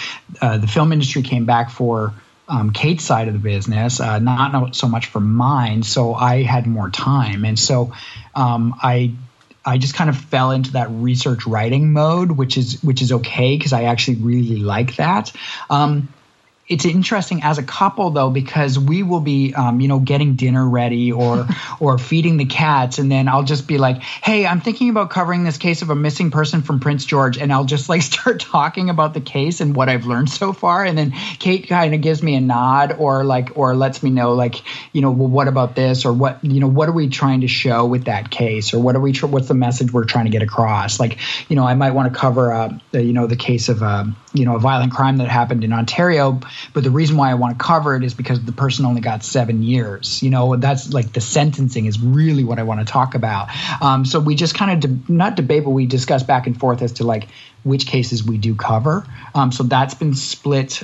[0.41, 2.13] uh, the film industry came back for
[2.47, 6.65] um, Kate's side of the business uh, not so much for mine so I had
[6.65, 7.91] more time and so
[8.35, 9.15] um, I
[9.65, 13.57] I just kind of fell into that research writing mode, which is which is okay
[13.57, 15.31] because I actually really like that.
[15.69, 16.09] Um,
[16.69, 20.67] it's interesting as a couple though because we will be um, you know getting dinner
[20.67, 21.47] ready or
[21.79, 22.99] or feeding the cats.
[22.99, 25.95] And then i'll just be like hey i'm thinking about covering this case of a
[25.95, 27.37] missing person from prince george.
[27.39, 30.85] And i'll just like start talking about the case and what i've learned so far.
[30.85, 34.33] And then kate kind of gives me a nod or like or lets me know
[34.33, 34.61] like
[34.93, 36.05] you know well what about this?
[36.05, 38.73] or what you know what are we trying to show with that case?
[38.73, 40.99] or what are we tr- what's the message we're trying to get across?
[40.99, 41.17] Like
[41.49, 44.45] you know i might want to cover uh, you know the case of uh, you
[44.45, 46.39] know a violent crime that happened in ontario
[46.73, 49.23] but the reason why I want to cover it is because the person only got
[49.23, 50.21] seven years.
[50.21, 53.49] You know, that's like the sentencing is really what I want to talk about.
[53.81, 56.81] Um, so we just kind of de- not debate, but we discuss back and forth
[56.81, 57.27] as to like
[57.63, 59.05] which cases we do cover.
[59.35, 60.83] Um, so that's been split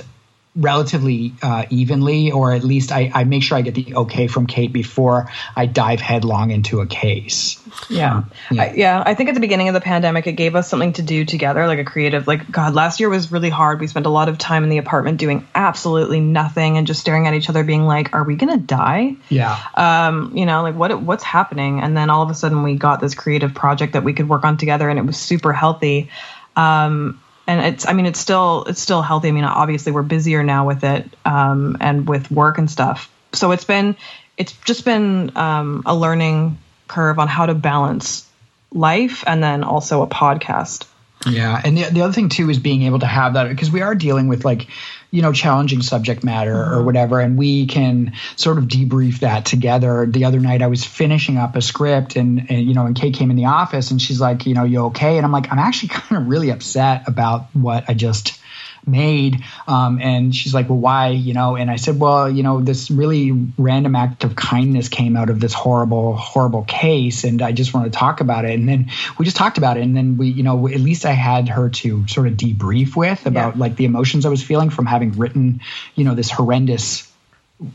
[0.56, 4.46] relatively uh, evenly, or at least I, I, make sure I get the okay from
[4.46, 7.62] Kate before I dive headlong into a case.
[7.90, 8.16] Yeah.
[8.16, 8.62] Um, yeah.
[8.62, 9.02] I, yeah.
[9.04, 11.66] I think at the beginning of the pandemic, it gave us something to do together,
[11.66, 13.80] like a creative, like, God, last year was really hard.
[13.80, 17.26] We spent a lot of time in the apartment doing absolutely nothing and just staring
[17.26, 19.16] at each other, being like, are we going to die?
[19.28, 19.58] Yeah.
[19.74, 21.80] Um, you know, like what, what's happening?
[21.80, 24.44] And then all of a sudden we got this creative project that we could work
[24.44, 26.08] on together and it was super healthy.
[26.56, 29.28] Um, and it's i mean it's still it's still healthy.
[29.28, 33.10] I mean obviously we're busier now with it um, and with work and stuff.
[33.32, 33.96] So it's been
[34.36, 38.28] it's just been um, a learning curve on how to balance
[38.72, 40.86] life and then also a podcast.
[41.26, 41.60] Yeah.
[41.64, 43.94] And the, the other thing too is being able to have that because we are
[43.94, 44.68] dealing with like
[45.16, 46.74] you know challenging subject matter mm-hmm.
[46.74, 50.84] or whatever and we can sort of debrief that together the other night i was
[50.84, 54.02] finishing up a script and, and you know and kate came in the office and
[54.02, 57.08] she's like you know you okay and i'm like i'm actually kind of really upset
[57.08, 58.38] about what i just
[58.86, 59.42] made.
[59.66, 61.08] Um, and she's like, well, why?
[61.08, 65.16] You know, and I said, well, you know, this really random act of kindness came
[65.16, 67.24] out of this horrible, horrible case.
[67.24, 68.52] And I just want to talk about it.
[68.52, 69.82] And then we just talked about it.
[69.82, 73.26] And then we, you know, at least I had her to sort of debrief with
[73.26, 73.60] about yeah.
[73.60, 75.60] like the emotions I was feeling from having written,
[75.94, 77.10] you know, this horrendous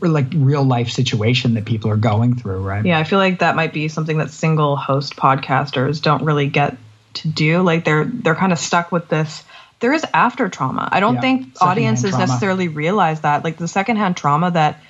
[0.00, 2.84] like real life situation that people are going through, right?
[2.84, 6.76] Yeah, I feel like that might be something that single host podcasters don't really get
[7.14, 7.62] to do.
[7.62, 9.42] Like they're they're kind of stuck with this.
[9.82, 10.88] There is after trauma.
[10.90, 12.26] I don't Yeah, think audiences trauma.
[12.26, 13.44] necessarily realize that.
[13.44, 14.80] Like the secondhand trauma that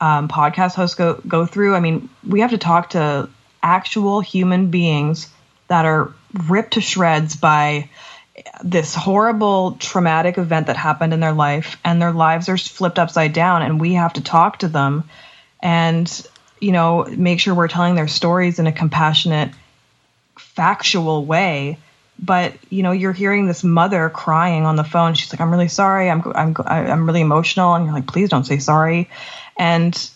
[0.00, 1.76] um, podcast hosts go go through.
[1.76, 3.28] I mean, we have to talk to
[3.62, 5.28] actual human beings
[5.68, 6.12] that are
[6.48, 7.90] ripped to shreds by
[8.64, 13.32] this horrible traumatic event that happened in their life and their lives are flipped upside
[13.32, 15.04] down and we have to talk to them
[15.60, 16.26] and
[16.60, 19.50] you know make sure we're telling their stories in a compassionate
[20.36, 21.78] factual way
[22.18, 25.14] but you know you're hearing this mother crying on the phone.
[25.14, 26.10] She's like i'm really sorry.
[26.10, 27.74] I'm i'm i'm really emotional.
[27.74, 29.08] And you're like please don't say sorry.
[29.56, 30.10] And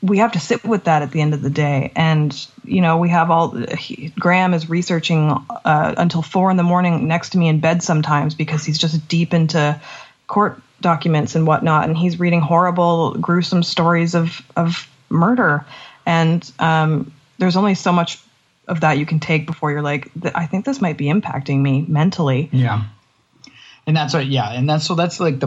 [0.00, 1.92] we have to sit with that at the end of the day.
[1.96, 5.30] And you know we have all he, graeme is researching
[5.64, 9.06] uh, until four in the morning next to me in bed sometimes because he's just
[9.08, 9.80] deep into
[10.26, 11.88] court documents and whatnot.
[11.88, 15.64] And he's reading horrible gruesome stories of of murder.
[16.06, 18.18] And um, there's only so much
[18.68, 21.84] of that you can take before you're like i think this might be impacting me
[21.88, 22.84] mentally Yeah.
[23.88, 25.46] And that's what, yeah, and that's so that's like the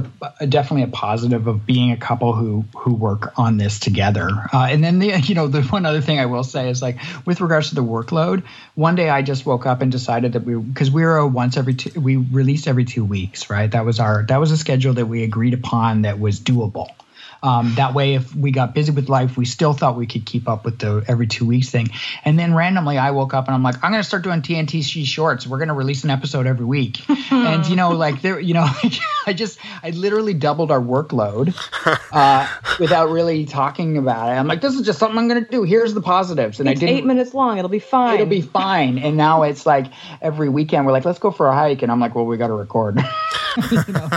[0.50, 4.30] definitely a positive of being a couple who who work on this together.
[4.52, 6.98] Uh, and then the you know the one other thing I will say is like
[7.24, 8.42] with regards to the workload,
[8.74, 11.56] one day I just woke up and decided that we because we were a once
[11.56, 13.70] every two we released every two weeks, right?
[13.70, 16.88] That was our that was a schedule that we agreed upon that was doable.
[17.44, 20.48] Um, that way, if we got busy with life, we still thought we could keep
[20.48, 21.90] up with the every two weeks thing.
[22.24, 25.06] And then randomly, I woke up and I'm like, I'm going to start doing TNTC
[25.06, 25.48] shorts.
[25.48, 27.02] We're going to release an episode every week.
[27.32, 28.68] and you know, like there, you know,
[29.26, 31.56] I just, I literally doubled our workload
[32.12, 32.48] uh,
[32.80, 34.34] without really talking about it.
[34.34, 35.64] I'm like, this is just something I'm going to do.
[35.64, 36.98] Here's the positives, and it's I didn't.
[36.98, 39.00] eight minutes long it'll be fine It'll be fine.
[39.00, 39.88] And now it's like
[40.22, 42.48] every weekend we're like, let's go for a hike, and I'm like, well, we got
[42.48, 43.02] to record.
[43.72, 44.10] you know?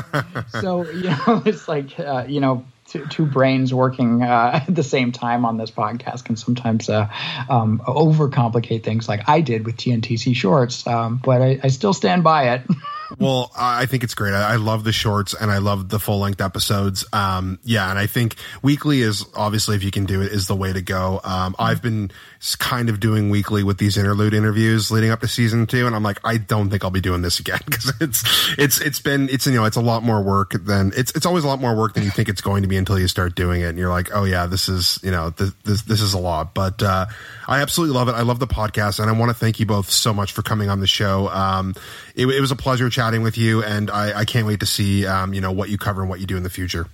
[0.61, 2.65] So you know, it's like uh, you know,
[2.95, 7.09] two, two brains working uh, at the same time on this podcast can sometimes uh,
[7.49, 10.87] um, overcomplicate things, like I did with TNTC Shorts.
[10.87, 12.63] Um, but I, I still stand by it.
[13.19, 14.35] Well, I think it's great.
[14.35, 17.05] I I love the shorts and I love the full length episodes.
[17.13, 20.55] Um, yeah, and I think weekly is obviously, if you can do it, is the
[20.55, 21.21] way to go.
[21.25, 22.11] Um, I've been
[22.59, 26.03] kind of doing weekly with these interlude interviews leading up to season two, and I'm
[26.03, 28.23] like, I don't think I'll be doing this again because it's
[28.59, 31.45] it's it's been it's you know it's a lot more work than it's it's always
[31.45, 33.63] a lot more work than you think it's going to be until you start doing
[33.63, 36.19] it, and you're like, oh yeah, this is you know this this, this is a
[36.19, 37.07] lot, but uh,
[37.49, 38.13] I absolutely love it.
[38.13, 40.69] I love the podcast, and I want to thank you both so much for coming
[40.69, 41.29] on the show.
[41.29, 41.75] Um,
[42.15, 45.07] it, it was a pleasure chatting with you, and I, I can't wait to see
[45.07, 46.87] um, you know what you cover and what you do in the future.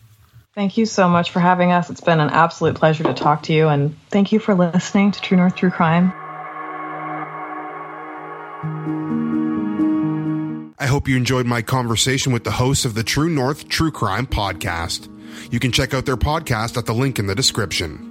[0.55, 1.91] Thank you so much for having us.
[1.91, 5.21] It's been an absolute pleasure to talk to you, and thank you for listening to
[5.21, 6.13] True North True Crime.
[10.79, 14.27] I hope you enjoyed my conversation with the hosts of the True North True Crime
[14.27, 15.09] podcast.
[15.53, 18.10] You can check out their podcast at the link in the description.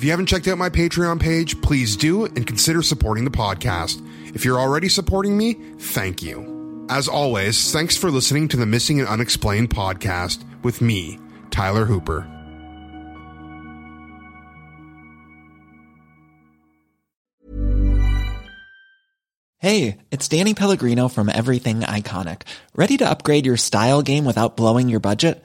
[0.00, 4.00] If you haven't checked out my Patreon page, please do and consider supporting the podcast.
[4.34, 6.86] If you're already supporting me, thank you.
[6.88, 11.18] As always, thanks for listening to the Missing and Unexplained podcast with me,
[11.50, 12.26] Tyler Hooper.
[19.58, 22.44] Hey, it's Danny Pellegrino from Everything Iconic.
[22.74, 25.44] Ready to upgrade your style game without blowing your budget?